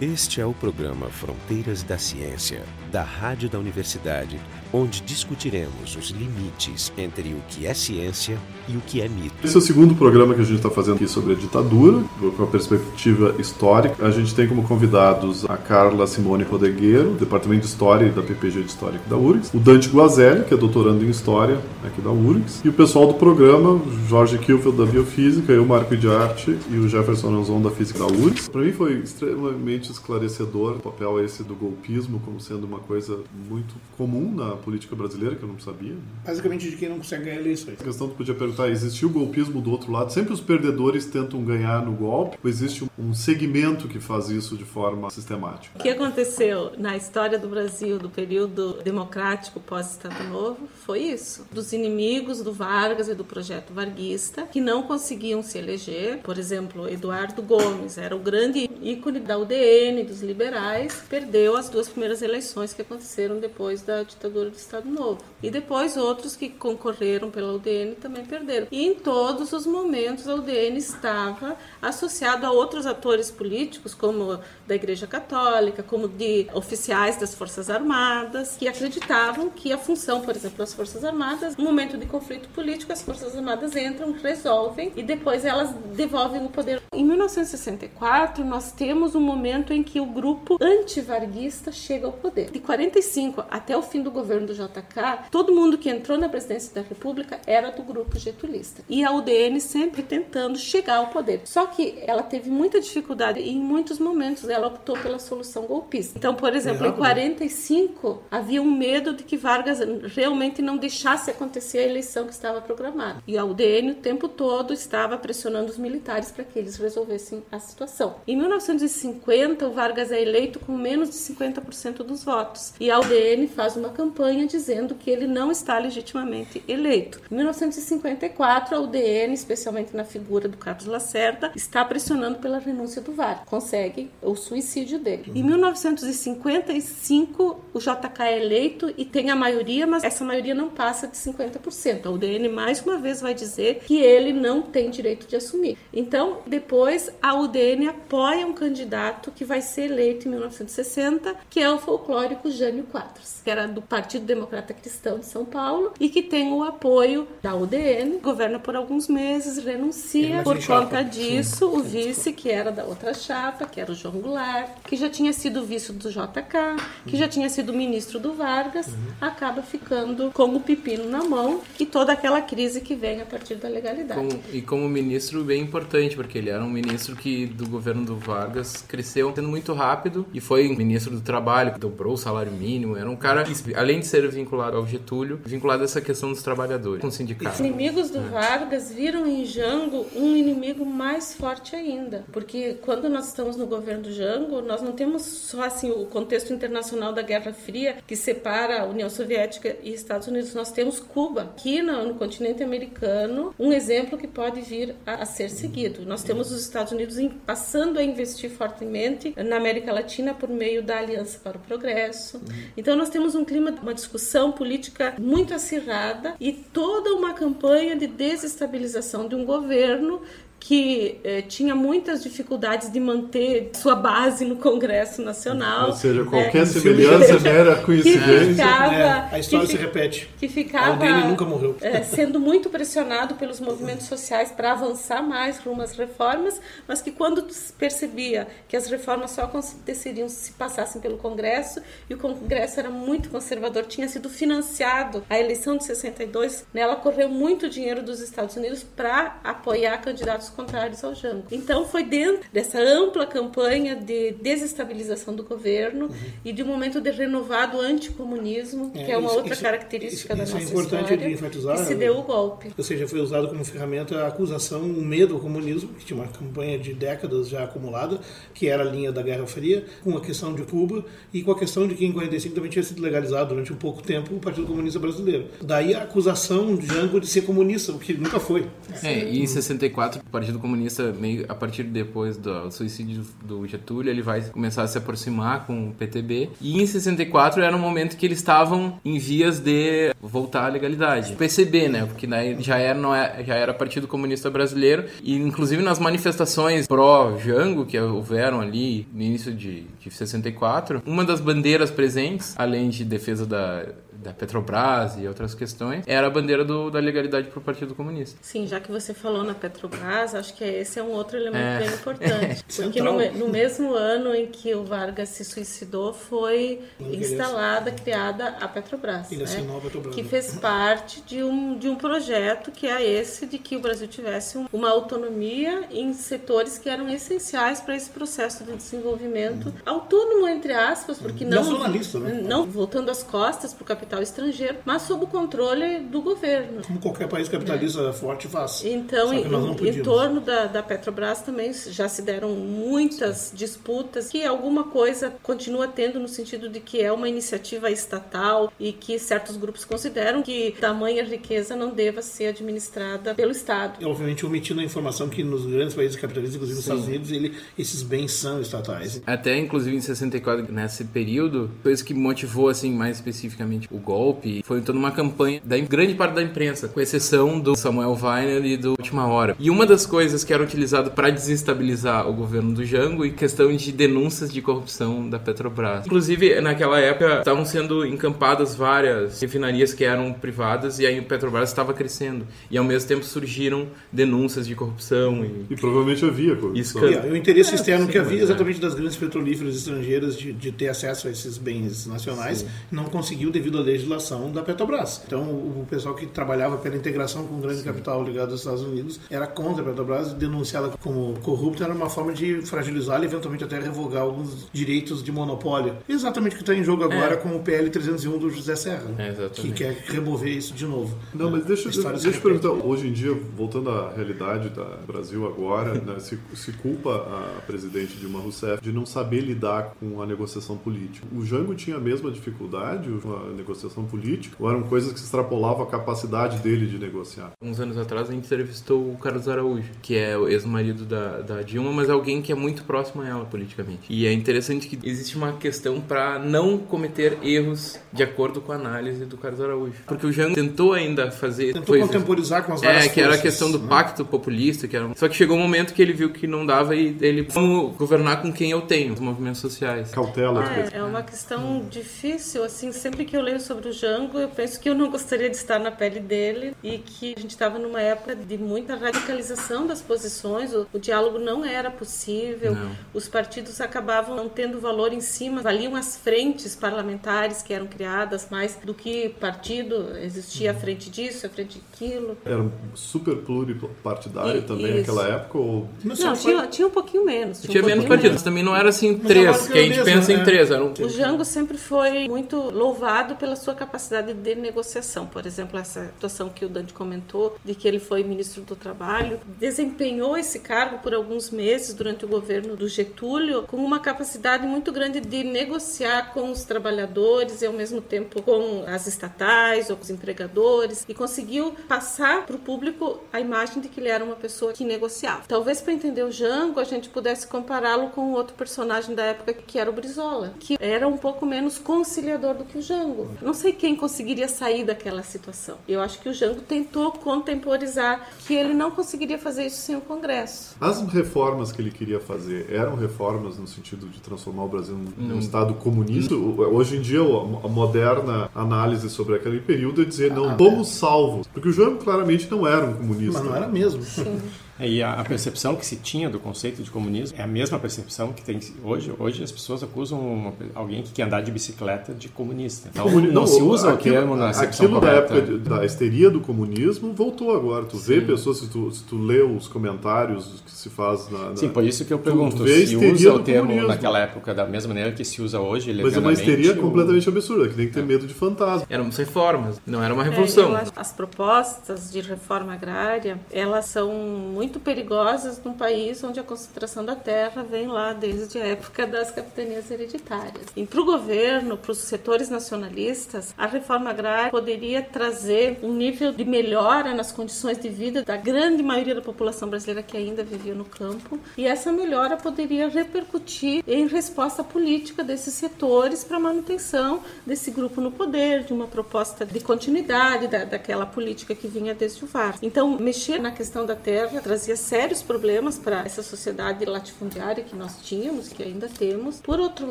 Este 0.00 0.40
é 0.40 0.44
o 0.44 0.52
programa 0.52 1.06
Fronteiras 1.06 1.84
da 1.84 1.96
Ciência, 1.96 2.64
da 2.90 3.04
Rádio 3.04 3.48
da 3.48 3.60
Universidade, 3.60 4.40
onde 4.72 5.00
discutiremos 5.02 5.94
os 5.96 6.10
limites 6.10 6.92
entre 6.98 7.28
o 7.28 7.40
que 7.48 7.64
é 7.64 7.72
ciência 7.72 8.36
e 8.68 8.76
o 8.76 8.80
que 8.80 9.00
é 9.00 9.08
mito. 9.08 9.36
Esse 9.44 9.54
é 9.54 9.58
o 9.58 9.62
segundo 9.62 9.94
programa 9.94 10.34
que 10.34 10.40
a 10.40 10.44
gente 10.44 10.56
está 10.56 10.68
fazendo 10.68 10.96
aqui 10.96 11.06
sobre 11.06 11.34
a 11.34 11.36
ditadura, 11.36 12.02
com 12.36 12.42
a 12.42 12.46
perspectiva 12.48 13.36
histórica. 13.38 14.04
A 14.04 14.10
gente 14.10 14.34
tem 14.34 14.48
como 14.48 14.64
convidados 14.64 15.44
a 15.48 15.56
Carla 15.56 16.08
Simone 16.08 16.42
Rodegueiro, 16.42 17.12
Departamento 17.12 17.60
de 17.60 17.68
História 17.68 18.10
da 18.10 18.20
PPG 18.20 18.62
de 18.62 18.66
História 18.66 19.00
da 19.08 19.16
URGS, 19.16 19.54
o 19.54 19.60
Dante 19.60 19.88
Guazelli, 19.88 20.44
que 20.44 20.54
é 20.54 20.56
doutorando 20.56 21.04
em 21.04 21.08
História 21.08 21.60
aqui 21.84 22.00
da 22.00 22.10
URGS, 22.10 22.62
e 22.64 22.68
o 22.68 22.72
pessoal 22.72 23.06
do 23.06 23.14
programa, 23.14 23.80
Jorge 24.08 24.38
Kilfeld 24.38 24.76
da 24.76 24.86
Biofísica, 24.86 25.52
eu, 25.52 25.64
Marco 25.64 25.96
de 25.96 26.08
Arte 26.08 26.58
e 26.68 26.78
o 26.78 26.88
Jefferson 26.88 27.32
Anzon 27.32 27.62
da 27.62 27.70
Física 27.70 28.00
da 28.00 28.06
URGS. 28.06 28.48
Para 28.48 28.62
mim 28.62 28.72
foi 28.72 28.94
extremamente 28.94 29.93
esclarecedor 29.94 30.76
o 30.76 30.80
papel 30.80 31.24
esse 31.24 31.42
do 31.42 31.54
golpismo 31.54 32.20
como 32.20 32.40
sendo 32.40 32.64
uma 32.64 32.78
coisa 32.78 33.22
muito 33.48 33.74
comum 33.96 34.32
na 34.34 34.56
política 34.56 34.94
brasileira, 34.94 35.36
que 35.36 35.42
eu 35.42 35.48
não 35.48 35.58
sabia. 35.58 35.92
Né? 35.92 36.00
Basicamente 36.24 36.70
de 36.70 36.76
quem 36.76 36.88
não 36.88 36.98
consegue 36.98 37.24
ganhar 37.24 37.40
eleições. 37.40 37.80
A 37.80 37.84
questão 37.84 38.08
que 38.08 38.16
podia 38.16 38.34
perguntar, 38.34 38.68
existiu 38.68 39.08
o 39.08 39.12
golpismo 39.12 39.60
do 39.60 39.70
outro 39.70 39.90
lado? 39.90 40.12
Sempre 40.12 40.32
os 40.32 40.40
perdedores 40.40 41.06
tentam 41.06 41.42
ganhar 41.42 41.84
no 41.84 41.92
golpe, 41.92 42.38
ou 42.42 42.50
existe 42.50 42.84
um 42.98 43.14
segmento 43.14 43.88
que 43.88 43.98
faz 44.00 44.28
isso 44.28 44.56
de 44.56 44.64
forma 44.64 45.10
sistemática? 45.10 45.78
O 45.78 45.82
que 45.82 45.88
aconteceu 45.88 46.72
na 46.78 46.96
história 46.96 47.38
do 47.38 47.48
Brasil 47.48 47.98
do 47.98 48.08
período 48.08 48.78
democrático 48.82 49.60
pós-Estado 49.60 50.24
Novo 50.24 50.68
foi 50.84 51.00
isso. 51.00 51.46
Dos 51.52 51.72
inimigos 51.72 52.42
do 52.42 52.52
Vargas 52.52 53.08
e 53.08 53.14
do 53.14 53.24
projeto 53.24 53.72
varguista, 53.72 54.42
que 54.42 54.60
não 54.60 54.82
conseguiam 54.82 55.42
se 55.42 55.58
eleger. 55.58 56.18
Por 56.18 56.38
exemplo, 56.38 56.88
Eduardo 56.88 57.42
Gomes 57.42 57.98
era 57.98 58.14
o 58.14 58.18
grande 58.18 58.70
ícone 58.82 59.20
da 59.20 59.38
UDN, 59.38 59.64
dos 60.04 60.22
liberais, 60.22 61.02
perdeu 61.08 61.56
as 61.56 61.68
duas 61.68 61.88
primeiras 61.88 62.22
eleições 62.22 62.72
que 62.72 62.82
aconteceram 62.82 63.40
depois 63.40 63.82
da 63.82 64.02
ditadura 64.02 64.50
do 64.50 64.56
Estado 64.56 64.88
Novo. 64.88 65.20
E 65.42 65.50
depois 65.50 65.96
outros 65.96 66.36
que 66.36 66.48
concorreram 66.48 67.30
pela 67.30 67.52
UDN 67.52 67.96
também 67.96 68.24
perderam. 68.24 68.66
E 68.70 68.86
em 68.86 68.94
todos 68.94 69.52
os 69.52 69.66
momentos 69.66 70.28
a 70.28 70.34
UDN 70.34 70.78
estava 70.78 71.56
associado 71.82 72.46
a 72.46 72.50
outros 72.50 72.86
atores 72.86 73.30
políticos, 73.30 73.94
como 73.94 74.38
da 74.66 74.74
Igreja 74.74 75.06
Católica, 75.06 75.82
como 75.82 76.08
de 76.08 76.46
oficiais 76.54 77.16
das 77.16 77.34
Forças 77.34 77.68
Armadas, 77.68 78.56
que 78.56 78.68
acreditavam 78.68 79.50
que 79.50 79.72
a 79.72 79.78
função, 79.78 80.20
por 80.20 80.34
exemplo, 80.36 80.58
das 80.58 80.72
Forças 80.72 81.04
Armadas, 81.04 81.56
no 81.56 81.64
momento 81.64 81.96
de 81.96 82.06
conflito 82.06 82.48
político, 82.50 82.92
as 82.92 83.02
Forças 83.02 83.36
Armadas 83.36 83.74
entram, 83.76 84.12
resolvem 84.12 84.92
e 84.96 85.02
depois 85.02 85.44
elas 85.44 85.70
devolvem 85.94 86.44
o 86.44 86.48
poder. 86.48 86.82
Em 86.92 87.04
1964, 87.04 88.44
nós 88.44 88.72
temos 88.72 89.14
um 89.14 89.20
momento 89.20 89.63
em 89.72 89.82
que 89.82 90.00
o 90.00 90.06
grupo 90.06 90.58
antivarguista 90.60 91.72
chega 91.72 92.06
ao 92.06 92.12
poder. 92.12 92.50
De 92.50 92.60
45 92.60 93.44
até 93.50 93.76
o 93.76 93.82
fim 93.82 94.02
do 94.02 94.10
governo 94.10 94.46
do 94.46 94.54
JK, 94.54 95.30
todo 95.30 95.54
mundo 95.54 95.78
que 95.78 95.90
entrou 95.90 96.18
na 96.18 96.28
presidência 96.28 96.74
da 96.74 96.80
República 96.82 97.40
era 97.46 97.70
do 97.70 97.82
grupo 97.82 98.18
getulista. 98.18 98.82
E 98.88 99.04
a 99.04 99.12
UDN 99.12 99.60
sempre 99.60 100.02
tentando 100.02 100.58
chegar 100.58 100.96
ao 100.96 101.08
poder. 101.08 101.42
Só 101.44 101.66
que 101.66 102.02
ela 102.06 102.22
teve 102.22 102.50
muita 102.50 102.80
dificuldade 102.80 103.40
e 103.40 103.50
em 103.50 103.60
muitos 103.60 103.98
momentos 103.98 104.48
ela 104.48 104.66
optou 104.66 104.96
pela 104.98 105.18
solução 105.18 105.64
golpista. 105.64 106.18
Então, 106.18 106.34
por 106.34 106.54
exemplo, 106.54 106.86
em 106.86 106.92
45 106.92 108.22
havia 108.30 108.60
um 108.60 108.70
medo 108.70 109.14
de 109.14 109.24
que 109.24 109.36
Vargas 109.36 109.78
realmente 110.14 110.60
não 110.60 110.76
deixasse 110.76 111.30
acontecer 111.30 111.78
a 111.78 111.82
eleição 111.82 112.26
que 112.26 112.32
estava 112.32 112.60
programada. 112.60 113.22
E 113.26 113.38
a 113.38 113.44
UDN 113.44 113.92
o 113.92 113.94
tempo 113.94 114.28
todo 114.28 114.72
estava 114.72 115.16
pressionando 115.16 115.70
os 115.70 115.78
militares 115.78 116.30
para 116.30 116.44
que 116.44 116.58
eles 116.58 116.76
resolvessem 116.76 117.42
a 117.50 117.58
situação. 117.58 118.16
Em 118.26 118.36
1950, 118.36 119.53
o 119.62 119.70
Vargas 119.70 120.10
é 120.10 120.20
eleito 120.20 120.58
com 120.58 120.76
menos 120.76 121.10
de 121.10 121.16
50% 121.16 121.98
dos 121.98 122.24
votos. 122.24 122.72
E 122.80 122.90
a 122.90 122.98
UDN 122.98 123.46
faz 123.48 123.76
uma 123.76 123.90
campanha 123.90 124.46
dizendo 124.46 124.94
que 124.94 125.10
ele 125.10 125.26
não 125.26 125.50
está 125.50 125.78
legitimamente 125.78 126.62
eleito. 126.66 127.20
Em 127.30 127.34
1954, 127.34 128.74
a 128.74 128.80
UDN, 128.80 129.34
especialmente 129.34 129.94
na 129.94 130.04
figura 130.04 130.48
do 130.48 130.56
Carlos 130.56 130.86
Lacerda, 130.86 131.52
está 131.54 131.84
pressionando 131.84 132.38
pela 132.38 132.58
renúncia 132.58 133.02
do 133.02 133.12
Vargas. 133.12 133.46
Consegue 133.46 134.10
o 134.22 134.34
suicídio 134.34 134.98
dele. 134.98 135.32
Em 135.34 135.42
1955, 135.42 137.60
o 137.72 137.78
JK 137.78 138.22
é 138.22 138.42
eleito 138.42 138.94
e 138.96 139.04
tem 139.04 139.30
a 139.30 139.36
maioria, 139.36 139.86
mas 139.86 140.04
essa 140.04 140.24
maioria 140.24 140.54
não 140.54 140.70
passa 140.70 141.06
de 141.06 141.16
50%. 141.16 142.06
A 142.06 142.10
UDN 142.10 142.48
mais 142.48 142.80
uma 142.80 142.96
vez 142.96 143.20
vai 143.20 143.34
dizer 143.34 143.82
que 143.86 144.00
ele 144.00 144.32
não 144.32 144.62
tem 144.62 144.90
direito 144.90 145.26
de 145.26 145.36
assumir. 145.36 145.76
Então, 145.92 146.38
depois 146.46 147.10
a 147.20 147.34
UDN 147.34 147.88
apoia 147.88 148.46
um 148.46 148.52
candidato 148.52 149.30
que 149.30 149.43
vai 149.44 149.60
ser 149.60 149.90
eleito 149.90 150.26
em 150.26 150.30
1960, 150.32 151.34
que 151.48 151.60
é 151.60 151.70
o 151.70 151.78
folclórico 151.78 152.50
Jânio 152.50 152.84
Quadros, 152.84 153.40
que 153.44 153.50
era 153.50 153.66
do 153.66 153.82
Partido 153.82 154.24
Democrata 154.24 154.74
Cristão 154.74 155.18
de 155.18 155.26
São 155.26 155.44
Paulo 155.44 155.92
e 156.00 156.08
que 156.08 156.22
tem 156.22 156.52
o 156.52 156.62
apoio 156.62 157.26
da 157.42 157.54
UDN, 157.54 158.18
governa 158.18 158.58
por 158.58 158.76
alguns 158.76 159.08
meses, 159.08 159.62
renuncia 159.62 160.42
por 160.42 160.64
conta 160.64 161.02
disso, 161.02 161.70
Sim. 161.70 161.76
o 161.76 161.82
vice 161.82 162.32
que 162.32 162.50
era 162.50 162.70
da 162.70 162.84
outra 162.84 163.14
chapa, 163.14 163.66
que 163.66 163.80
era 163.80 163.92
o 163.92 163.94
João 163.94 164.20
Goulart, 164.20 164.70
que 164.84 164.96
já 164.96 165.08
tinha 165.08 165.32
sido 165.32 165.64
vice 165.64 165.92
do 165.92 166.10
JK, 166.10 166.82
que 167.06 167.16
já 167.16 167.28
tinha 167.28 167.48
sido 167.48 167.72
ministro 167.72 168.18
do 168.18 168.32
Vargas, 168.32 168.88
uhum. 168.88 168.94
acaba 169.20 169.62
ficando 169.62 170.30
com 170.32 170.54
o 170.54 170.60
pepino 170.60 171.08
na 171.08 171.22
mão 171.24 171.60
e 171.78 171.86
toda 171.86 172.12
aquela 172.12 172.40
crise 172.40 172.80
que 172.80 172.94
vem 172.94 173.20
a 173.20 173.26
partir 173.26 173.56
da 173.56 173.68
legalidade. 173.68 174.20
Como, 174.20 174.42
e 174.52 174.62
como 174.62 174.88
ministro 174.88 175.44
bem 175.44 175.62
importante, 175.62 176.16
porque 176.16 176.38
ele 176.38 176.50
era 176.50 176.62
um 176.62 176.70
ministro 176.70 177.16
que 177.16 177.46
do 177.46 177.68
governo 177.68 178.04
do 178.04 178.16
Vargas 178.16 178.82
cresceu 178.86 179.32
sendo 179.34 179.48
muito 179.48 179.72
rápido 179.72 180.26
e 180.32 180.40
foi 180.40 180.68
ministro 180.68 181.14
do 181.14 181.20
trabalho, 181.20 181.78
dobrou 181.78 182.14
o 182.14 182.16
salário 182.16 182.52
mínimo, 182.52 182.96
era 182.96 183.08
um 183.08 183.16
cara 183.16 183.44
que, 183.44 183.74
além 183.74 184.00
de 184.00 184.06
ser 184.06 184.26
vinculado 184.28 184.76
ao 184.76 184.86
Getúlio, 184.86 185.40
vinculado 185.44 185.82
a 185.82 185.84
essa 185.84 186.00
questão 186.00 186.30
dos 186.30 186.42
trabalhadores, 186.42 187.00
com 187.00 187.08
o 187.08 187.12
sindicato. 187.12 187.54
Os 187.54 187.60
inimigos 187.60 188.10
do 188.10 188.18
é. 188.18 188.22
Vargas 188.22 188.92
viram 188.92 189.26
em 189.26 189.44
Jango 189.44 190.06
um 190.14 190.36
inimigo 190.36 190.84
mais 190.84 191.34
forte 191.34 191.74
ainda, 191.76 192.24
porque 192.32 192.74
quando 192.82 193.08
nós 193.08 193.28
estamos 193.28 193.56
no 193.56 193.66
governo 193.66 194.04
do 194.04 194.12
Jango, 194.12 194.60
nós 194.62 194.82
não 194.82 194.92
temos 194.92 195.22
só 195.22 195.64
assim 195.64 195.90
o 195.90 196.06
contexto 196.06 196.52
internacional 196.52 197.12
da 197.12 197.22
Guerra 197.22 197.52
Fria 197.52 197.96
que 198.06 198.16
separa 198.16 198.82
a 198.82 198.84
União 198.84 199.08
Soviética 199.08 199.76
e 199.82 199.92
Estados 199.92 200.28
Unidos, 200.28 200.54
nós 200.54 200.72
temos 200.72 201.00
Cuba 201.00 201.42
aqui 201.42 201.82
no, 201.82 202.04
no 202.04 202.14
continente 202.14 202.62
americano, 202.62 203.54
um 203.58 203.72
exemplo 203.72 204.18
que 204.18 204.26
pode 204.26 204.60
vir 204.60 204.94
a, 205.06 205.22
a 205.22 205.26
ser 205.26 205.50
seguido. 205.50 206.04
Nós 206.06 206.22
temos 206.22 206.50
os 206.50 206.60
Estados 206.60 206.92
Unidos 206.92 207.18
em, 207.18 207.28
passando 207.28 207.98
a 207.98 208.02
investir 208.02 208.50
fortemente 208.50 209.23
na 209.36 209.56
América 209.56 209.92
Latina 209.92 210.34
por 210.34 210.48
meio 210.48 210.82
da 210.82 210.98
Aliança 210.98 211.38
para 211.38 211.56
o 211.56 211.60
Progresso. 211.60 212.42
Então 212.76 212.96
nós 212.96 213.08
temos 213.08 213.34
um 213.34 213.44
clima, 213.44 213.72
uma 213.82 213.94
discussão 213.94 214.52
política 214.52 215.14
muito 215.18 215.54
acirrada 215.54 216.34
e 216.40 216.52
toda 216.52 217.14
uma 217.14 217.32
campanha 217.32 217.96
de 217.96 218.06
desestabilização 218.06 219.28
de 219.28 219.34
um 219.34 219.44
governo 219.44 220.20
que 220.66 221.20
eh, 221.22 221.42
tinha 221.42 221.74
muitas 221.74 222.22
dificuldades 222.22 222.90
de 222.90 222.98
manter 222.98 223.68
sua 223.74 223.94
base 223.94 224.46
no 224.46 224.56
Congresso 224.56 225.20
Nacional. 225.20 225.88
Ou 225.88 225.92
seja, 225.92 226.24
qualquer 226.24 226.60
né? 226.60 226.64
semelhança 226.64 227.38
mera 227.38 227.76
coincidência. 227.82 228.64
Ficava, 228.64 228.94
é, 228.94 229.28
a 229.32 229.38
história 229.38 229.66
se 229.66 229.76
repete. 229.76 230.30
Que 230.38 230.48
ficava 230.48 231.04
nunca 231.28 231.44
morreu. 231.44 231.76
Eh, 231.82 232.02
sendo 232.02 232.40
muito 232.40 232.70
pressionado 232.70 233.34
pelos 233.34 233.60
movimentos 233.60 234.06
sociais 234.06 234.50
para 234.52 234.72
avançar 234.72 235.22
mais 235.22 235.58
rumo 235.58 235.82
às 235.82 235.92
reformas, 235.92 236.58
mas 236.88 237.02
que 237.02 237.10
quando 237.10 237.46
percebia 237.76 238.48
que 238.66 238.74
as 238.74 238.88
reformas 238.88 239.32
só 239.32 239.42
aconteceriam 239.42 240.30
se 240.30 240.52
passassem 240.52 240.98
pelo 240.98 241.18
Congresso, 241.18 241.82
e 242.08 242.14
o 242.14 242.16
Congresso 242.16 242.80
era 242.80 242.88
muito 242.88 243.28
conservador, 243.28 243.84
tinha 243.84 244.08
sido 244.08 244.30
financiado 244.30 245.24
a 245.28 245.38
eleição 245.38 245.76
de 245.76 245.84
62, 245.84 246.64
nela 246.72 246.96
correu 246.96 247.28
muito 247.28 247.68
dinheiro 247.68 248.02
dos 248.02 248.20
Estados 248.20 248.56
Unidos 248.56 248.82
para 248.82 249.38
apoiar 249.44 249.98
candidatos 249.98 250.53
contrários 250.54 251.02
ao 251.04 251.14
Jango. 251.14 251.44
Então 251.50 251.84
foi 251.84 252.04
dentro 252.04 252.48
dessa 252.52 252.78
ampla 252.78 253.26
campanha 253.26 253.96
de 253.96 254.32
desestabilização 254.32 255.34
do 255.34 255.42
governo 255.42 256.06
uhum. 256.06 256.14
e 256.44 256.52
de 256.52 256.62
um 256.62 256.66
momento 256.66 257.00
de 257.00 257.10
renovado 257.10 257.80
anticomunismo, 257.80 258.90
é, 258.94 259.04
que 259.04 259.12
é 259.12 259.18
uma 259.18 259.28
isso, 259.28 259.36
outra 259.36 259.54
isso, 259.54 259.62
característica 259.62 260.34
isso, 260.34 260.44
da 260.44 260.50
nossa 260.52 260.58
é 260.58 260.68
importante 260.68 261.02
história, 261.02 261.28
de 261.28 261.32
enfatizar. 261.32 261.76
que 261.76 261.84
se 261.84 261.94
deu 261.94 262.18
o 262.18 262.22
golpe. 262.22 262.72
Ou 262.76 262.84
seja, 262.84 263.06
foi 263.06 263.20
usado 263.20 263.48
como 263.48 263.64
ferramenta 263.64 264.24
a 264.24 264.28
acusação, 264.28 264.82
o 264.82 265.04
medo 265.04 265.34
ao 265.34 265.40
comunismo, 265.40 265.90
que 265.94 266.04
tinha 266.04 266.18
uma 266.18 266.28
campanha 266.28 266.78
de 266.78 266.94
décadas 266.94 267.48
já 267.48 267.64
acumulada, 267.64 268.20
que 268.52 268.68
era 268.68 268.82
a 268.82 268.86
linha 268.86 269.12
da 269.12 269.22
Guerra 269.22 269.46
Fria, 269.46 269.84
com 270.02 270.16
a 270.16 270.20
questão 270.20 270.54
de 270.54 270.62
Cuba 270.62 271.04
e 271.32 271.42
com 271.42 271.50
a 271.50 271.58
questão 271.58 271.86
de 271.86 271.94
que 271.94 272.04
em 272.04 272.12
45 272.12 272.54
também 272.54 272.70
tinha 272.70 272.82
sido 272.82 273.02
legalizado 273.02 273.50
durante 273.50 273.72
um 273.72 273.76
pouco 273.76 274.02
tempo 274.02 274.34
o 274.34 274.40
Partido 274.40 274.66
Comunista 274.66 274.98
Brasileiro. 274.98 275.46
Daí 275.62 275.94
a 275.94 276.02
acusação 276.02 276.76
de 276.76 276.86
Jango 276.86 277.20
de 277.20 277.26
ser 277.26 277.42
comunista, 277.42 277.92
o 277.92 277.98
que 277.98 278.14
nunca 278.14 278.38
foi. 278.38 278.66
É, 279.02 279.28
e 279.28 279.42
em 279.42 279.46
64 279.46 280.22
Partido 280.34 280.58
Comunista, 280.58 281.12
meio 281.12 281.46
a 281.48 281.54
partir 281.54 281.84
depois 281.84 282.36
do 282.36 282.68
suicídio 282.72 283.24
do 283.44 283.64
Getúlio, 283.68 284.10
ele 284.10 284.20
vai 284.20 284.40
começar 284.40 284.82
a 284.82 284.88
se 284.88 284.98
aproximar 284.98 285.64
com 285.64 285.90
o 285.90 285.92
PTB. 285.92 286.50
E 286.60 286.82
em 286.82 286.84
64 286.84 287.62
era 287.62 287.76
um 287.76 287.78
momento 287.78 288.16
que 288.16 288.26
eles 288.26 288.38
estavam 288.38 288.98
em 289.04 289.16
vias 289.16 289.60
de 289.60 290.12
voltar 290.20 290.64
à 290.64 290.68
legalidade. 290.68 291.34
PCB, 291.36 291.88
né? 291.88 292.06
Porque 292.06 292.26
daí 292.26 292.60
já 292.60 292.78
era, 292.78 292.98
não 292.98 293.14
é, 293.14 293.44
já 293.46 293.54
era 293.54 293.72
Partido 293.72 294.08
Comunista 294.08 294.50
Brasileiro. 294.50 295.04
E 295.22 295.36
inclusive 295.36 295.80
nas 295.84 296.00
manifestações 296.00 296.88
pró-Jango, 296.88 297.86
que 297.86 297.96
houveram 298.00 298.60
ali 298.60 299.06
no 299.12 299.22
início 299.22 299.54
de, 299.54 299.84
de 300.00 300.10
64, 300.10 301.00
uma 301.06 301.24
das 301.24 301.40
bandeiras 301.40 301.92
presentes, 301.92 302.54
além 302.58 302.88
de 302.88 303.04
defesa 303.04 303.46
da 303.46 303.86
da 304.24 304.32
Petrobras 304.32 305.18
e 305.18 305.28
outras 305.28 305.54
questões, 305.54 306.04
era 306.06 306.26
a 306.26 306.30
bandeira 306.30 306.64
do, 306.64 306.90
da 306.90 306.98
legalidade 306.98 307.48
para 307.48 307.58
o 307.58 307.62
Partido 307.62 307.94
Comunista. 307.94 308.38
Sim, 308.40 308.66
já 308.66 308.80
que 308.80 308.90
você 308.90 309.12
falou 309.12 309.44
na 309.44 309.54
Petrobras, 309.54 310.34
acho 310.34 310.54
que 310.54 310.64
esse 310.64 310.98
é 310.98 311.02
um 311.02 311.10
outro 311.10 311.36
elemento 311.36 311.62
é. 311.62 311.78
bem 311.78 311.88
importante. 311.88 312.64
porque 312.74 313.02
no, 313.02 313.12
no, 313.32 313.48
mesmo 313.50 313.94
ano 313.94 314.34
em 314.34 314.46
que 314.46 314.74
o 314.74 314.82
Vargas 314.84 315.28
se 315.28 315.44
suicidou, 315.44 316.14
foi 316.14 316.80
instalada, 316.98 317.92
criada 317.92 318.56
a 318.60 318.66
Petrobras, 318.66 319.30
né? 319.30 319.44
a 319.44 319.80
Petrobras, 319.80 320.14
que 320.14 320.24
fez 320.24 320.54
parte 320.54 321.20
de 321.20 321.42
um, 321.42 321.76
de 321.78 321.88
um 321.88 321.96
projeto 321.96 322.70
que 322.70 322.86
é 322.86 323.04
esse 323.04 323.46
de 323.46 323.58
que 323.58 323.76
o 323.76 323.80
Brasil 323.80 324.08
tivesse 324.08 324.64
uma 324.72 324.90
autonomia 324.90 325.84
em 325.90 326.14
setores 326.14 326.78
que 326.78 326.88
eram 326.88 327.08
essenciais 327.10 327.80
para 327.80 327.94
esse 327.94 328.08
processo 328.08 328.64
de 328.64 328.74
desenvolvimento 328.74 329.68
hum. 329.68 329.72
autônomo, 329.84 330.48
entre 330.48 330.72
aspas, 330.72 331.18
porque 331.18 331.44
não, 331.44 331.58
Nacionalista, 331.58 332.18
né? 332.18 332.40
não 332.42 332.64
voltando 332.64 333.10
as 333.10 333.22
costas 333.22 333.74
para 333.74 333.82
o 333.82 333.86
capital 333.86 334.13
capital 334.14 334.22
estrangeiro, 334.22 334.76
mas 334.84 335.02
sob 335.02 335.24
o 335.24 335.26
controle 335.26 336.00
do 336.00 336.20
governo. 336.22 336.82
Como 336.82 337.00
qualquer 337.00 337.28
país 337.28 337.48
capitalista 337.48 338.00
é. 338.02 338.12
forte 338.12 338.46
faz. 338.48 338.84
Então, 338.84 339.32
em, 339.32 339.44
em, 339.88 340.02
torno 340.02 340.40
da, 340.40 340.66
da, 340.66 340.82
Petrobras 340.82 341.42
também 341.42 341.72
já 341.72 342.08
se 342.08 342.22
deram 342.22 342.50
muitas 342.50 343.36
Sim. 343.36 343.56
disputas 343.56 344.28
que 344.28 344.44
alguma 344.44 344.84
coisa 344.84 345.34
continua 345.42 345.88
tendo 345.88 346.18
no 346.18 346.28
sentido 346.28 346.68
de 346.68 346.80
que 346.80 347.00
é 347.00 347.10
uma 347.12 347.28
iniciativa 347.28 347.90
estatal 347.90 348.72
e 348.78 348.92
que 348.92 349.18
certos 349.18 349.56
grupos 349.56 349.84
consideram 349.84 350.42
que 350.42 350.74
tamanha 350.80 351.24
riqueza 351.24 351.74
não 351.74 351.90
deva 351.90 352.22
ser 352.22 352.48
administrada 352.48 353.34
pelo 353.34 353.50
Estado. 353.50 354.00
E, 354.00 354.04
obviamente, 354.04 354.44
omitindo 354.44 354.80
a 354.80 354.84
informação 354.84 355.28
que 355.28 355.42
nos 355.42 355.66
grandes 355.66 355.94
países 355.94 356.16
capitalistas, 356.16 356.56
inclusive 356.56 356.76
nos 356.76 356.84
Estados 356.84 357.06
Unidos, 357.06 357.30
ele, 357.32 357.54
esses 357.78 358.02
bens 358.02 358.32
são 358.32 358.60
estatais. 358.60 359.22
Até, 359.26 359.58
inclusive, 359.58 359.96
em 359.96 360.00
64, 360.00 360.72
nesse 360.72 361.04
período, 361.04 361.70
foi 361.82 361.92
isso 361.92 362.04
que 362.04 362.14
motivou, 362.14 362.68
assim, 362.68 362.92
mais 362.92 363.16
especificamente 363.16 363.88
o 363.90 363.98
golpe. 364.04 364.62
Foi 364.64 364.80
toda 364.80 364.98
uma 364.98 365.10
campanha 365.10 365.60
da 365.64 365.78
grande 365.78 366.14
parte 366.14 366.34
da 366.34 366.42
imprensa, 366.42 366.88
com 366.88 367.00
exceção 367.00 367.58
do 367.58 367.74
Samuel 367.74 368.18
Weiner 368.20 368.64
e 368.64 368.76
do 368.76 368.90
Última 368.90 369.26
Hora. 369.26 369.56
E 369.58 369.70
uma 369.70 369.86
das 369.86 370.06
coisas 370.06 370.44
que 370.44 370.52
era 370.52 370.62
utilizado 370.62 371.10
para 371.10 371.30
desestabilizar 371.30 372.28
o 372.28 372.32
governo 372.32 372.72
do 372.74 372.84
Jango 372.84 373.24
e 373.24 373.30
questão 373.30 373.74
de 373.74 373.92
denúncias 373.92 374.52
de 374.52 374.60
corrupção 374.60 375.28
da 375.28 375.38
Petrobras. 375.38 376.06
Inclusive, 376.06 376.60
naquela 376.60 377.00
época, 377.00 377.38
estavam 377.38 377.64
sendo 377.64 378.06
encampadas 378.06 378.74
várias 378.74 379.40
refinarias 379.40 379.94
que 379.94 380.04
eram 380.04 380.32
privadas 380.32 380.98
e 380.98 381.06
aí 381.06 381.18
a 381.18 381.22
Petrobras 381.22 381.68
estava 381.68 381.92
crescendo. 381.92 382.46
E 382.70 382.76
ao 382.76 382.84
mesmo 382.84 383.08
tempo 383.08 383.24
surgiram 383.24 383.88
denúncias 384.12 384.66
de 384.66 384.74
corrupção. 384.74 385.44
E, 385.44 385.72
e 385.72 385.76
provavelmente 385.76 386.24
havia 386.24 386.56
corrupção. 386.56 387.08
E, 387.08 387.30
o 387.30 387.36
interesse 387.36 387.72
é, 387.72 387.74
externo 387.74 388.06
sim, 388.06 388.12
que 388.12 388.18
havia 388.18 388.40
é. 388.40 388.42
exatamente 388.42 388.80
das 388.80 388.94
grandes 388.94 389.16
petrolíferas 389.16 389.76
estrangeiras 389.76 390.36
de, 390.36 390.52
de, 390.52 390.72
ter 390.72 390.88
acesso 390.88 391.28
a 391.28 391.30
esses 391.30 391.56
bens 391.56 392.06
nacionais 392.06 392.58
sim. 392.58 392.66
não 392.90 393.04
conseguiu 393.04 393.50
devido 393.50 393.78
à 393.78 393.82
legislação 393.94 394.50
da 394.50 394.62
Petrobras. 394.62 395.22
Então, 395.26 395.42
o 395.42 395.86
pessoal 395.88 396.14
que 396.14 396.26
trabalhava 396.26 396.76
pela 396.78 396.96
integração 396.96 397.46
com 397.46 397.56
o 397.56 397.58
grande 397.58 397.78
Sim. 397.78 397.84
capital 397.84 398.22
ligado 398.24 398.50
aos 398.50 398.60
Estados 398.60 398.82
Unidos 398.82 399.20
era 399.30 399.46
contra 399.46 399.82
a 399.82 399.84
Petrobras 399.86 400.32
e 400.32 400.34
denunciá-la 400.34 400.90
como 401.00 401.38
corrupta 401.40 401.84
era 401.84 401.94
uma 401.94 402.10
forma 402.10 402.32
de 402.32 402.62
fragilizá-la 402.62 403.22
e 403.22 403.26
eventualmente 403.26 403.64
até 403.64 403.78
revogar 403.78 404.22
alguns 404.22 404.68
direitos 404.72 405.22
de 405.22 405.30
monopólio. 405.30 405.96
Exatamente 406.08 406.54
o 406.54 406.56
que 406.56 406.62
está 406.62 406.74
em 406.74 406.82
jogo 406.82 407.04
agora 407.04 407.34
é. 407.34 407.36
com 407.36 407.56
o 407.56 407.60
PL 407.60 407.88
301 407.90 408.38
do 408.38 408.50
José 408.50 408.76
Serra, 408.76 409.10
é, 409.18 409.48
que 409.48 409.72
quer 409.72 409.92
remover 410.06 410.52
isso 410.52 410.74
de 410.74 410.86
novo. 410.86 411.16
Não, 411.32 411.50
mas 411.50 411.64
deixa, 411.64 411.88
deixa, 411.88 412.12
deixa 412.12 412.28
eu 412.28 412.40
perguntar, 412.40 412.70
hoje 412.70 413.08
em 413.08 413.12
dia, 413.12 413.32
voltando 413.56 413.90
à 413.90 414.10
realidade 414.10 414.70
do 414.70 414.84
Brasil 415.06 415.46
agora, 415.46 415.94
né, 416.00 416.18
se, 416.18 416.38
se 416.54 416.72
culpa 416.72 417.14
a 417.14 417.60
presidente 417.62 418.16
Dilma 418.16 418.40
Rousseff 418.40 418.82
de 418.82 418.92
não 418.92 419.06
saber 419.06 419.40
lidar 419.40 419.94
com 420.00 420.20
a 420.20 420.26
negociação 420.26 420.76
política. 420.76 421.26
O 421.32 421.44
Jango 421.44 421.74
tinha 421.74 421.96
a 421.96 422.00
mesma 422.00 422.30
dificuldade 422.30 423.08
com 423.22 423.34
a 423.34 423.50
negociação 423.50 423.73
negociação 423.74 424.04
política, 424.04 424.56
ou 424.58 424.70
eram 424.70 424.82
coisas 424.82 425.12
que 425.12 425.18
extrapolavam 425.18 425.82
a 425.82 425.86
capacidade 425.86 426.58
dele 426.58 426.86
de 426.86 426.98
negociar? 426.98 427.52
Uns 427.60 427.80
anos 427.80 427.98
atrás 427.98 428.28
a 428.30 428.32
gente 428.32 428.46
entrevistou 428.46 429.10
o 429.10 429.16
Carlos 429.16 429.48
Araújo, 429.48 429.90
que 430.00 430.16
é 430.16 430.36
o 430.38 430.48
ex-marido 430.48 431.04
da, 431.04 431.40
da 431.40 431.62
Dilma, 431.62 431.92
mas 431.92 432.08
alguém 432.08 432.40
que 432.40 432.52
é 432.52 432.54
muito 432.54 432.84
próximo 432.84 433.22
a 433.22 433.28
ela 433.28 433.44
politicamente. 433.44 434.02
E 434.08 434.26
é 434.26 434.32
interessante 434.32 434.86
que 434.86 434.98
existe 435.06 435.36
uma 435.36 435.52
questão 435.54 436.00
para 436.00 436.38
não 436.38 436.78
cometer 436.78 437.38
erros 437.42 437.98
de 438.12 438.22
acordo 438.22 438.60
com 438.60 438.72
a 438.72 438.76
análise 438.76 439.24
do 439.24 439.36
Carlos 439.36 439.60
Araújo. 439.60 439.94
Porque 440.06 440.26
o 440.26 440.32
Jango 440.32 440.54
tentou 440.54 440.92
ainda 440.92 441.30
fazer... 441.30 441.72
Tentou 441.72 441.98
contemporizar 441.98 442.64
com 442.64 442.74
as 442.74 442.80
várias 442.80 443.06
É, 443.06 443.08
que 443.08 443.20
era 443.20 443.34
a 443.34 443.38
questão 443.38 443.70
do 443.70 443.78
né? 443.78 443.88
pacto 443.88 444.24
populista, 444.24 444.86
que 444.86 444.96
era... 444.96 445.10
Só 445.16 445.28
que 445.28 445.34
chegou 445.34 445.56
um 445.56 445.60
momento 445.60 445.92
que 445.92 446.00
ele 446.00 446.12
viu 446.12 446.30
que 446.30 446.46
não 446.46 446.64
dava 446.64 446.94
e 446.94 447.16
ele... 447.20 447.42
Vamos 447.50 447.96
governar 447.96 448.40
com 448.40 448.52
quem 448.52 448.70
eu 448.70 448.82
tenho, 448.82 449.14
os 449.14 449.20
movimentos 449.20 449.60
sociais. 449.60 450.10
Cautela. 450.10 450.64
É, 450.64 450.98
é 450.98 451.02
uma 451.02 451.22
questão 451.22 451.84
difícil, 451.90 452.62
assim, 452.64 452.92
sempre 452.92 453.24
que 453.24 453.36
eu 453.36 453.42
leio 453.42 453.60
sobre 453.64 453.88
o 453.88 453.92
Jango, 453.92 454.38
eu 454.38 454.48
penso 454.48 454.78
que 454.78 454.88
eu 454.88 454.94
não 454.94 455.10
gostaria 455.10 455.48
de 455.48 455.56
estar 455.56 455.78
na 455.78 455.90
pele 455.90 456.20
dele 456.20 456.74
e 456.82 456.98
que 456.98 457.34
a 457.36 457.40
gente 457.40 457.50
estava 457.50 457.78
numa 457.78 458.00
época 458.00 458.36
de 458.36 458.58
muita 458.58 458.94
radicalização 458.94 459.86
das 459.86 460.00
posições, 460.00 460.72
o, 460.72 460.86
o 460.92 460.98
diálogo 460.98 461.38
não 461.38 461.64
era 461.64 461.90
possível, 461.90 462.74
não. 462.74 462.90
os 463.12 463.28
partidos 463.28 463.80
acabavam 463.80 464.36
não 464.36 464.48
tendo 464.48 464.80
valor 464.80 465.12
em 465.12 465.20
cima, 465.20 465.62
valiam 465.62 465.96
as 465.96 466.16
frentes 466.16 466.76
parlamentares 466.76 467.62
que 467.62 467.72
eram 467.72 467.86
criadas 467.86 468.48
mais 468.50 468.78
do 468.84 468.94
que 468.94 469.30
partido, 469.40 470.16
existia 470.22 470.70
a 470.70 470.74
frente 470.74 471.10
disso, 471.10 471.46
a 471.46 471.48
frente 471.48 471.78
daquilo. 471.78 472.36
Era 472.44 472.70
super 472.94 473.36
pluripartidário 473.36 474.58
e, 474.58 474.62
também 474.62 475.00
isso. 475.00 475.12
naquela 475.12 475.28
época? 475.28 475.58
Ou... 475.58 475.88
Não, 476.04 476.14
não 476.14 476.36
tinha, 476.36 476.66
tinha 476.66 476.88
um 476.88 476.90
pouquinho 476.90 477.24
menos. 477.24 477.60
Tinha, 477.60 477.70
tinha 477.70 477.82
um 477.82 477.86
menos 477.86 478.04
partidos, 478.04 478.30
menos. 478.30 478.42
também 478.42 478.62
não 478.62 478.76
era 478.76 478.88
assim 478.88 479.18
três, 479.18 479.66
que 479.66 479.78
a 479.78 479.82
gente 479.82 479.88
mesmo, 479.90 480.04
pensa 480.04 480.32
né? 480.32 480.40
em 480.40 480.44
três. 480.44 480.70
Era 480.70 480.84
um... 480.84 480.92
O 480.92 481.08
Jango 481.08 481.44
sempre 481.44 481.78
foi 481.78 482.28
muito 482.28 482.56
louvado 482.56 483.36
pela 483.36 483.53
sua 483.56 483.74
capacidade 483.74 484.32
de 484.34 484.54
negociação. 484.54 485.26
Por 485.26 485.46
exemplo, 485.46 485.78
essa 485.78 486.06
situação 486.06 486.48
que 486.48 486.64
o 486.64 486.68
Dante 486.68 486.92
comentou, 486.92 487.56
de 487.64 487.74
que 487.74 487.86
ele 487.86 487.98
foi 487.98 488.22
ministro 488.22 488.62
do 488.62 488.76
Trabalho, 488.76 489.40
desempenhou 489.58 490.36
esse 490.36 490.60
cargo 490.60 490.98
por 490.98 491.14
alguns 491.14 491.50
meses 491.50 491.94
durante 491.94 492.24
o 492.24 492.28
governo 492.28 492.76
do 492.76 492.88
Getúlio, 492.88 493.64
com 493.64 493.76
uma 493.76 494.00
capacidade 494.00 494.66
muito 494.66 494.92
grande 494.92 495.20
de 495.20 495.44
negociar 495.44 496.32
com 496.32 496.50
os 496.50 496.64
trabalhadores 496.64 497.62
e, 497.62 497.66
ao 497.66 497.72
mesmo 497.72 498.00
tempo, 498.00 498.42
com 498.42 498.84
as 498.86 499.06
estatais 499.06 499.90
ou 499.90 499.96
com 499.96 500.02
os 500.02 500.10
empregadores, 500.10 501.04
e 501.08 501.14
conseguiu 501.14 501.74
passar 501.88 502.46
para 502.46 502.56
o 502.56 502.58
público 502.58 503.20
a 503.32 503.40
imagem 503.40 503.80
de 503.80 503.88
que 503.88 504.00
ele 504.00 504.08
era 504.08 504.24
uma 504.24 504.36
pessoa 504.36 504.72
que 504.72 504.84
negociava. 504.84 505.42
Talvez 505.46 505.80
para 505.80 505.92
entender 505.92 506.22
o 506.22 506.30
Jango, 506.30 506.80
a 506.80 506.84
gente 506.84 507.08
pudesse 507.08 507.46
compará-lo 507.46 508.10
com 508.10 508.32
outro 508.32 508.54
personagem 508.54 509.14
da 509.14 509.24
época, 509.24 509.52
que 509.52 509.78
era 509.78 509.90
o 509.90 509.92
Brizola, 509.92 510.54
que 510.58 510.76
era 510.80 511.06
um 511.06 511.16
pouco 511.16 511.46
menos 511.46 511.78
conciliador 511.78 512.54
do 512.54 512.64
que 512.64 512.78
o 512.78 512.82
Jango. 512.82 513.30
Não 513.44 513.52
sei 513.52 513.72
quem 513.72 513.94
conseguiria 513.94 514.48
sair 514.48 514.84
daquela 514.84 515.22
situação. 515.22 515.76
Eu 515.86 516.00
acho 516.00 516.18
que 516.18 516.30
o 516.30 516.32
Jango 516.32 516.62
tentou 516.62 517.12
contemporizar 517.12 518.26
que 518.46 518.54
ele 518.54 518.72
não 518.72 518.90
conseguiria 518.90 519.38
fazer 519.38 519.66
isso 519.66 519.82
sem 519.82 519.94
o 519.94 520.00
Congresso. 520.00 520.74
As 520.80 521.02
reformas 521.02 521.70
que 521.70 521.82
ele 521.82 521.90
queria 521.90 522.18
fazer 522.18 522.72
eram 522.72 522.96
reformas 522.96 523.58
no 523.58 523.66
sentido 523.66 524.08
de 524.08 524.18
transformar 524.20 524.64
o 524.64 524.68
Brasil 524.68 524.98
num 525.18 525.34
hum. 525.34 525.38
Estado 525.38 525.74
comunista? 525.74 526.34
Hoje 526.34 526.96
em 526.96 527.02
dia, 527.02 527.20
a 527.20 527.68
moderna 527.68 528.50
análise 528.54 529.10
sobre 529.10 529.36
aquele 529.36 529.60
período 529.60 530.00
é 530.00 530.04
dizer 530.06 530.32
não, 530.32 530.56
fomos 530.56 530.88
ah, 530.88 530.98
salvos. 531.00 531.46
Porque 531.48 531.68
o 531.68 531.72
Jango 531.72 531.98
claramente 531.98 532.50
não 532.50 532.66
era 532.66 532.86
um 532.86 532.94
comunista. 532.94 533.40
Mas 533.40 533.44
não 533.44 533.54
era 533.54 533.68
mesmo. 533.68 534.02
Sim. 534.02 534.40
É, 534.78 534.88
e 534.88 535.02
a, 535.02 535.12
a, 535.12 535.24
percepção 535.24 535.76
que 535.76 535.86
se 535.86 535.96
tinha 535.96 536.28
do 536.28 536.38
conceito 536.38 536.82
de 536.82 536.90
comunismo 536.90 537.38
é 537.38 537.42
a 537.42 537.46
mesma 537.46 537.78
percepção 537.78 538.32
que 538.32 538.42
tem 538.42 538.58
hoje. 538.82 539.12
Hoje 539.18 539.42
as 539.42 539.52
pessoas 539.52 539.82
acusam 539.82 540.18
uma, 540.18 540.52
alguém 540.74 541.02
que 541.02 541.12
quer 541.12 541.22
andar 541.22 541.42
de 541.42 541.50
bicicleta 541.50 542.12
de 542.12 542.28
comunista. 542.28 542.88
Então, 542.92 543.08
não, 543.08 543.20
não 543.20 543.46
se 543.46 543.62
usa 543.62 543.92
aquilo, 543.92 544.16
o 544.16 544.18
termo 544.18 544.36
na 544.36 544.48
acepção 544.48 544.86
Aquilo 544.86 545.00
correta. 545.00 545.28
da 545.28 545.36
época 545.36 545.52
de, 545.52 545.58
da 545.58 545.84
histeria 545.84 546.30
do 546.30 546.40
comunismo 546.40 547.12
voltou 547.12 547.54
agora. 547.54 547.84
Tu 547.84 547.96
Sim. 547.96 548.14
vê 548.14 548.20
pessoas, 548.20 548.58
se 548.58 548.68
tu, 548.68 548.90
se 548.90 549.04
tu 549.04 549.16
lê 549.16 549.42
os 549.42 549.68
comentários 549.68 550.62
que 550.64 550.70
se 550.70 550.88
faz 550.90 551.30
na... 551.30 551.50
na 551.50 551.56
Sim, 551.56 551.68
por 551.68 551.84
isso 551.84 552.04
que 552.04 552.12
eu 552.12 552.18
pergunto, 552.18 552.66
se 552.66 552.96
usa 552.96 553.34
o 553.34 553.38
termo 553.40 553.68
comunismo. 553.68 553.88
naquela 553.88 554.18
época 554.18 554.52
da 554.54 554.66
mesma 554.66 554.88
maneira 554.88 555.12
que 555.12 555.24
se 555.24 555.40
usa 555.40 555.60
hoje, 555.60 555.92
Mas 556.02 556.16
é 556.16 556.18
uma 556.18 556.32
histeria 556.32 556.72
ou... 556.72 556.78
completamente 556.78 557.28
absurda, 557.28 557.68
que 557.68 557.74
tem 557.74 557.86
que 557.86 557.92
ter 557.92 558.00
é. 558.00 558.04
medo 558.04 558.26
de 558.26 558.34
fantasma. 558.34 558.86
Eram 558.90 559.08
reformas, 559.08 559.80
não 559.86 560.02
era 560.02 560.12
uma 560.12 560.24
revolução. 560.24 560.76
É, 560.76 560.84
as 560.96 561.12
propostas 561.12 562.10
de 562.10 562.20
reforma 562.20 562.74
agrária, 562.74 563.38
elas 563.52 563.86
são 563.86 564.12
muito 564.12 564.63
muito 564.64 564.80
perigosas 564.80 565.60
num 565.62 565.74
país 565.74 566.24
onde 566.24 566.40
a 566.40 566.42
concentração 566.42 567.04
da 567.04 567.14
terra 567.14 567.62
vem 567.62 567.86
lá 567.86 568.14
desde 568.14 568.58
a 568.58 568.64
época 568.64 569.06
das 569.06 569.30
capitanias 569.30 569.90
hereditárias. 569.90 570.68
E 570.74 570.86
para 570.86 571.02
o 571.02 571.04
governo, 571.04 571.76
para 571.76 571.92
os 571.92 571.98
setores 571.98 572.48
nacionalistas, 572.48 573.54
a 573.58 573.66
reforma 573.66 574.08
agrária 574.08 574.50
poderia 574.50 575.02
trazer 575.02 575.78
um 575.82 575.92
nível 575.92 576.32
de 576.32 576.46
melhora 576.46 577.12
nas 577.12 577.30
condições 577.30 577.78
de 577.78 577.90
vida 577.90 578.22
da 578.22 578.38
grande 578.38 578.82
maioria 578.82 579.14
da 579.14 579.20
população 579.20 579.68
brasileira 579.68 580.02
que 580.02 580.16
ainda 580.16 580.42
vivia 580.42 580.74
no 580.74 580.86
campo, 580.86 581.38
e 581.58 581.66
essa 581.66 581.92
melhora 581.92 582.38
poderia 582.38 582.88
repercutir 582.88 583.84
em 583.86 584.06
resposta 584.06 584.64
política 584.64 585.22
desses 585.22 585.52
setores 585.52 586.24
para 586.24 586.40
manutenção 586.40 587.20
desse 587.44 587.70
grupo 587.70 588.00
no 588.00 588.10
poder, 588.10 588.64
de 588.64 588.72
uma 588.72 588.86
proposta 588.86 589.44
de 589.44 589.60
continuidade 589.60 590.48
da, 590.48 590.64
daquela 590.64 591.04
política 591.04 591.54
que 591.54 591.68
vinha 591.68 591.94
desde 591.94 592.24
o 592.24 592.26
VAR. 592.26 592.56
Então, 592.62 592.96
mexer 592.98 593.38
na 593.38 593.50
questão 593.50 593.84
da 593.84 593.94
terra 593.94 594.40
trazia 594.54 594.76
sérios 594.76 595.20
problemas 595.20 595.80
para 595.80 596.02
essa 596.02 596.22
sociedade 596.22 596.84
latifundiária 596.84 597.64
que 597.64 597.74
nós 597.74 597.96
tínhamos, 598.04 598.50
que 598.50 598.62
ainda 598.62 598.88
temos. 598.88 599.40
Por 599.40 599.58
outro 599.58 599.90